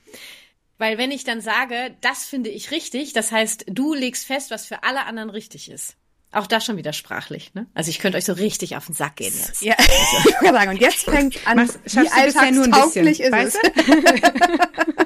Weil 0.78 0.98
wenn 0.98 1.12
ich 1.12 1.24
dann 1.24 1.42
sage, 1.42 1.96
das 2.02 2.26
finde 2.26 2.50
ich 2.50 2.72
richtig, 2.72 3.14
das 3.14 3.32
heißt, 3.32 3.66
du 3.68 3.94
legst 3.94 4.26
fest, 4.26 4.50
was 4.50 4.66
für 4.66 4.84
alle 4.84 5.06
anderen 5.06 5.30
richtig 5.30 5.70
ist. 5.70 5.96
Auch 6.34 6.48
das 6.48 6.66
schon 6.66 6.78
wieder 6.78 6.94
sprachlich, 6.94 7.54
ne? 7.54 7.68
Also 7.74 7.90
ich 7.90 8.00
könnte 8.00 8.18
euch 8.18 8.26
so 8.26 8.34
richtig 8.34 8.78
auf 8.78 8.86
den 8.86 8.96
Sack 8.96 9.18
gehen 9.18 9.34
jetzt. 9.38 9.62
Ja, 9.62 9.76
ich 10.28 10.34
kann 10.36 10.56
sagen, 10.56 10.72
und 10.72 10.82
jetzt 10.82 11.04
fängt 11.04 11.46
an, 11.46 11.58
Machst, 11.58 11.80
wie 11.86 12.10
alltagstauglich 12.10 13.20
ist 13.20 13.32
weißt 13.32 13.60
es. 13.64 14.96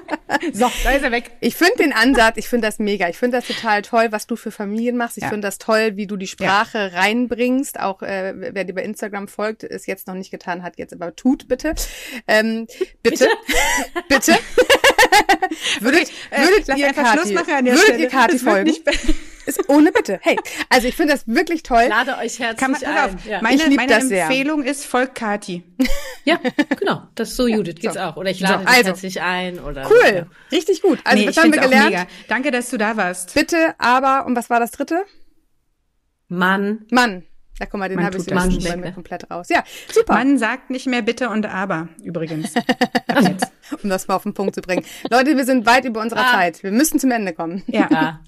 so, 0.54 0.72
da 0.84 0.92
ist 0.92 1.04
er 1.04 1.12
weg. 1.12 1.32
Ich 1.40 1.56
finde 1.56 1.78
den 1.78 1.94
Ansatz, 1.94 2.38
ich 2.38 2.48
finde 2.48 2.68
das 2.68 2.80
mega. 2.80 3.10
Ich 3.10 3.18
finde 3.18 3.38
das 3.38 3.48
total 3.48 3.82
toll, 3.82 4.08
was 4.12 4.28
du 4.28 4.36
für 4.36 4.52
Familien 4.52 4.98
machst. 4.98 5.18
Ich 5.18 5.24
ja. 5.24 5.30
finde 5.30 5.48
das 5.48 5.58
toll, 5.58 5.96
wie 5.96 6.08
du 6.08 6.18
die 6.18 6.28
Sprache 6.28 6.78
ja. 6.78 7.00
reinbringst. 7.00 7.80
Auch 7.80 8.02
äh, 8.02 8.34
wer 8.36 8.64
dir 8.64 8.74
bei 8.74 8.84
Instagram 8.84 9.28
folgt, 9.28 9.64
es 9.64 9.86
jetzt 9.86 10.08
noch 10.08 10.16
nicht 10.16 10.32
getan 10.32 10.64
hat, 10.64 10.78
jetzt 10.78 10.94
aber 10.94 11.16
tut 11.16 11.48
bitte. 11.48 11.74
Ähm, 12.28 12.68
bitte, 13.04 13.28
bitte. 14.10 14.38
würdet, 15.80 16.02
okay, 16.02 16.42
würdet 16.42 16.70
äh, 16.70 16.80
ihr 16.80 16.94
Kati, 16.94 17.36
würdet 17.36 17.80
Stelle. 17.80 18.00
ihr 18.00 18.10
Kati 18.10 18.40
folgen? 18.40 18.74
Ist 19.46 19.70
ohne 19.70 19.92
Bitte. 19.92 20.20
Hey, 20.24 20.38
also 20.70 20.88
ich 20.88 20.96
finde 20.96 21.14
das 21.14 21.28
wirklich 21.28 21.62
toll. 21.62 21.86
Lade 21.88 22.18
euch 22.18 22.40
herzlich 22.40 22.68
man, 22.68 22.84
ein. 22.84 23.20
Ja. 23.30 23.42
Meine, 23.42 23.70
meine 23.76 23.94
Empfehlung 23.94 24.64
sehr. 24.64 24.72
ist 24.72 24.86
folgt 24.86 25.16
Kati. 25.16 25.64
ja, 26.26 26.40
genau. 26.80 27.04
Das 27.14 27.30
ist 27.30 27.36
so 27.36 27.48
Judith 27.48 27.76
geht's 27.80 27.94
so. 27.94 28.00
auch. 28.00 28.18
Oder 28.18 28.32
ich 28.32 28.40
lade 28.40 28.64
so, 28.64 28.70
also. 28.70 28.84
herzlich 28.86 29.22
ein. 29.22 29.60
Oder 29.60 29.88
cool, 29.90 30.16
ja. 30.16 30.26
richtig 30.52 30.82
gut. 30.82 31.00
Also 31.04 31.22
nee, 31.22 31.30
was 31.30 31.38
haben 31.38 31.54
wir 31.54 31.62
gelernt? 31.62 32.08
Danke, 32.28 32.50
dass 32.50 32.72
du 32.72 32.78
da 32.78 32.98
warst. 32.98 33.36
Bitte, 33.36 33.76
aber 33.78 34.26
und 34.26 34.36
was 34.36 34.50
war 34.50 34.60
das 34.60 34.72
dritte? 34.72 35.06
Mann. 36.28 36.86
Mann. 36.90 37.24
Da 37.60 37.65
guck 37.65 37.80
mal, 37.80 37.88
den 37.88 38.04
habe 38.04 38.18
ich 38.18 38.24
so 38.24 38.32
bei 38.32 38.76
mir 38.76 38.91
komplett 38.91 39.30
raus. 39.32 39.48
Ja, 39.50 39.63
super. 39.91 40.13
Man 40.13 40.38
sagt 40.38 40.70
nicht 40.70 40.88
mehr 40.88 41.02
bitte 41.02 41.30
und 41.30 41.46
aber, 41.46 41.88
übrigens. 42.04 42.54
um 43.84 43.89
das 43.89 44.08
mal 44.08 44.15
auf 44.15 44.24
den 44.24 44.34
Punkt 44.34 44.56
zu 44.56 44.62
bringen. 44.62 44.84
Leute, 45.10 45.38
wir 45.38 45.46
sind 45.46 45.65
weit 45.65 45.86
über 45.86 46.02
unserer 46.02 46.26
ah. 46.26 46.32
Zeit. 46.34 46.63
Wir 46.63 46.72
müssen 46.72 47.00
zum 47.00 47.12
Ende 47.12 47.34
kommen. 47.34 47.63
Ja. 47.68 47.88
ja. 47.89 48.20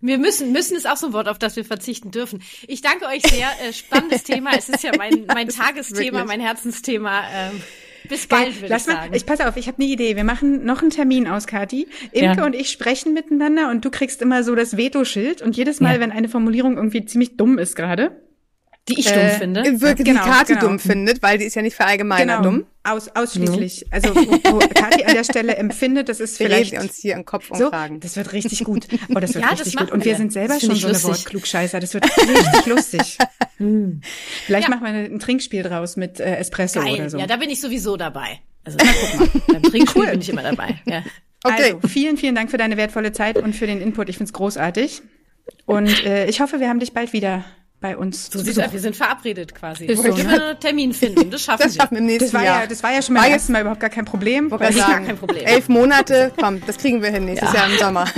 Wir 0.00 0.18
müssen, 0.18 0.52
müssen 0.52 0.76
ist 0.76 0.88
auch 0.88 0.96
so 0.96 1.06
ein 1.06 1.12
Wort, 1.12 1.28
auf 1.28 1.38
das 1.38 1.56
wir 1.56 1.64
verzichten 1.64 2.10
dürfen. 2.10 2.42
Ich 2.66 2.82
danke 2.82 3.06
euch 3.06 3.22
sehr. 3.22 3.48
Äh, 3.66 3.72
spannendes 3.72 4.22
Thema. 4.24 4.50
Es 4.56 4.68
ist 4.68 4.82
ja 4.82 4.90
mein, 4.98 5.24
mein 5.26 5.48
Tagesthema, 5.48 6.24
mein 6.24 6.40
Herzensthema. 6.40 7.22
Ähm, 7.32 7.62
bis 8.08 8.26
bald, 8.26 8.60
würde 8.60 8.74
ich 8.74 8.82
sagen. 8.82 9.10
Mal, 9.10 9.16
ich 9.16 9.24
passe 9.24 9.48
auf, 9.48 9.56
ich 9.56 9.66
habe 9.66 9.80
eine 9.80 9.90
Idee. 9.90 10.16
Wir 10.16 10.24
machen 10.24 10.64
noch 10.64 10.82
einen 10.82 10.90
Termin 10.90 11.26
aus, 11.26 11.46
Kati. 11.46 11.86
Imke 12.12 12.40
ja. 12.40 12.44
und 12.44 12.54
ich 12.54 12.70
sprechen 12.70 13.14
miteinander 13.14 13.70
und 13.70 13.84
du 13.84 13.90
kriegst 13.90 14.20
immer 14.20 14.42
so 14.42 14.54
das 14.54 14.76
Veto-Schild 14.76 15.40
und 15.40 15.56
jedes 15.56 15.80
Mal, 15.80 15.94
ja. 15.94 16.00
wenn 16.00 16.12
eine 16.12 16.28
Formulierung 16.28 16.76
irgendwie 16.76 17.06
ziemlich 17.06 17.36
dumm 17.38 17.58
ist 17.58 17.76
gerade, 17.76 18.23
die 18.88 19.00
ich 19.00 19.06
dumm 19.06 19.16
äh, 19.16 19.38
finde. 19.38 19.80
Wirklich, 19.80 20.06
genau, 20.06 20.24
die 20.24 20.30
Kati 20.30 20.52
genau. 20.54 20.66
dumm 20.66 20.78
findet, 20.78 21.22
weil 21.22 21.38
die 21.38 21.44
ist 21.44 21.54
ja 21.54 21.62
nicht 21.62 21.74
verallgemeiner 21.74 22.38
genau. 22.38 22.50
dumm. 22.50 22.66
Aus, 22.82 23.08
ausschließlich. 23.08 23.80
Ja. 23.80 23.86
Also, 23.92 24.14
wo, 24.14 24.32
wo 24.32 24.58
Kathi 24.58 25.04
an 25.04 25.14
der 25.14 25.24
Stelle 25.24 25.56
empfindet, 25.56 26.10
das 26.10 26.20
ist 26.20 26.38
wir 26.38 26.48
vielleicht. 26.48 26.72
Wir 26.72 26.80
uns 26.80 26.96
hier 26.96 27.14
im 27.14 27.24
Kopf 27.24 27.48
so, 27.52 27.64
umfragen. 27.64 28.00
Das 28.00 28.16
wird 28.16 28.32
richtig 28.34 28.62
gut. 28.64 28.86
Oh, 29.08 29.20
das 29.20 29.34
wird 29.34 29.44
ja, 29.44 29.50
richtig 29.50 29.74
das 29.74 29.82
gut. 29.82 29.90
Und 29.90 30.04
wir, 30.04 30.12
wir 30.12 30.16
sind 30.16 30.32
selber 30.32 30.60
schon 30.60 30.74
so 30.74 30.88
eine 30.88 31.02
Wortklugscheißer. 31.02 31.80
Das 31.80 31.94
wird 31.94 32.04
richtig 32.04 32.66
lustig. 32.66 33.18
Hm. 33.58 34.00
Vielleicht 34.46 34.68
ja. 34.68 34.74
machen 34.74 34.84
wir 34.84 34.92
ein 34.92 35.20
Trinkspiel 35.20 35.62
draus 35.62 35.94
mit 35.94 36.18
äh, 36.18 36.38
Espresso 36.38 36.80
Geil. 36.80 36.94
oder 36.94 37.08
so. 37.08 37.18
Ja, 37.18 37.28
da 37.28 37.36
bin 37.36 37.50
ich 37.50 37.60
sowieso 37.60 37.96
dabei. 37.96 38.40
Also, 38.64 38.78
na, 38.82 38.90
guck 39.00 39.20
mal. 39.20 39.42
Beim 39.46 39.62
Trinkspiel 39.62 40.02
cool. 40.02 40.10
bin 40.10 40.20
ich 40.20 40.28
immer 40.28 40.42
dabei. 40.42 40.80
Ja. 40.86 41.04
Okay. 41.44 41.74
Also, 41.74 41.86
vielen, 41.86 42.16
vielen 42.16 42.34
Dank 42.34 42.50
für 42.50 42.56
deine 42.56 42.76
wertvolle 42.76 43.12
Zeit 43.12 43.38
und 43.38 43.54
für 43.54 43.68
den 43.68 43.80
Input. 43.80 44.08
Ich 44.08 44.16
find's 44.16 44.32
großartig. 44.32 45.02
Und 45.66 46.04
äh, 46.04 46.26
ich 46.26 46.40
hoffe, 46.40 46.58
wir 46.58 46.68
haben 46.68 46.80
dich 46.80 46.92
bald 46.94 47.12
wieder 47.12 47.44
bei 47.84 47.98
uns. 47.98 48.30
So 48.32 48.38
sieht 48.38 48.56
wir 48.56 48.80
sind 48.80 48.96
verabredet 48.96 49.54
quasi. 49.54 49.84
Ist 49.84 50.02
so, 50.02 50.08
ne? 50.08 50.26
einen 50.26 50.58
Termin 50.58 50.94
finden, 50.94 51.30
das 51.30 51.42
schaffen 51.42 51.64
das 51.64 51.76
schaffen 51.76 51.96
wir. 51.96 51.98
Im 51.98 52.06
nächsten 52.06 52.24
das 52.24 52.32
war 52.32 52.42
Jahr. 52.42 52.60
Ja, 52.62 52.66
das 52.66 52.82
war 52.82 52.94
ja 52.94 53.02
schon 53.02 53.14
beim 53.14 53.30
ersten 53.30 53.52
Mal 53.52 53.60
überhaupt 53.60 53.80
gar 53.80 53.90
kein 53.90 54.06
Problem. 54.06 54.46
Ich 54.46 54.76
sagen, 54.76 55.04
kein 55.04 55.18
Problem. 55.18 55.44
Elf 55.44 55.68
Monate, 55.68 56.32
komm, 56.40 56.62
das 56.66 56.78
kriegen 56.78 57.02
wir 57.02 57.10
hin 57.10 57.26
nächstes 57.26 57.52
ja. 57.52 57.60
Jahr 57.60 57.70
im 57.70 57.78
Sommer. 57.78 58.06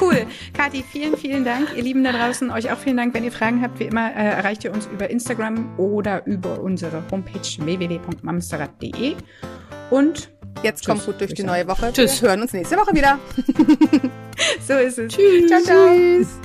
cool. 0.00 0.24
Kathi, 0.56 0.84
vielen, 0.88 1.16
vielen 1.16 1.44
Dank. 1.44 1.70
Ihr 1.74 1.82
Lieben 1.82 2.04
da 2.04 2.12
draußen, 2.12 2.52
euch 2.52 2.70
auch 2.70 2.78
vielen 2.78 2.96
Dank. 2.96 3.12
Wenn 3.12 3.24
ihr 3.24 3.32
Fragen 3.32 3.60
habt, 3.60 3.80
wie 3.80 3.86
immer, 3.86 4.08
äh, 4.08 4.36
erreicht 4.36 4.62
ihr 4.62 4.72
uns 4.72 4.86
über 4.86 5.10
Instagram 5.10 5.76
oder 5.80 6.24
über 6.28 6.60
unsere 6.60 7.02
Homepage 7.10 7.40
www.mamsterrad.de. 7.40 9.16
Und 9.90 10.30
jetzt 10.62 10.86
kommt 10.86 11.04
gut 11.04 11.20
durch 11.20 11.34
die 11.34 11.42
neue 11.42 11.66
Woche. 11.66 11.92
Tschüss. 11.92 12.22
Wir 12.22 12.28
hören 12.28 12.42
uns 12.42 12.52
nächste 12.52 12.76
Woche 12.76 12.94
wieder. 12.94 13.18
so 14.64 14.74
ist 14.74 15.00
es. 15.00 15.12
Tschüss. 15.12 15.48
Ciao, 15.48 15.60
ciao. 15.60 15.96
Tschüss. 15.96 16.38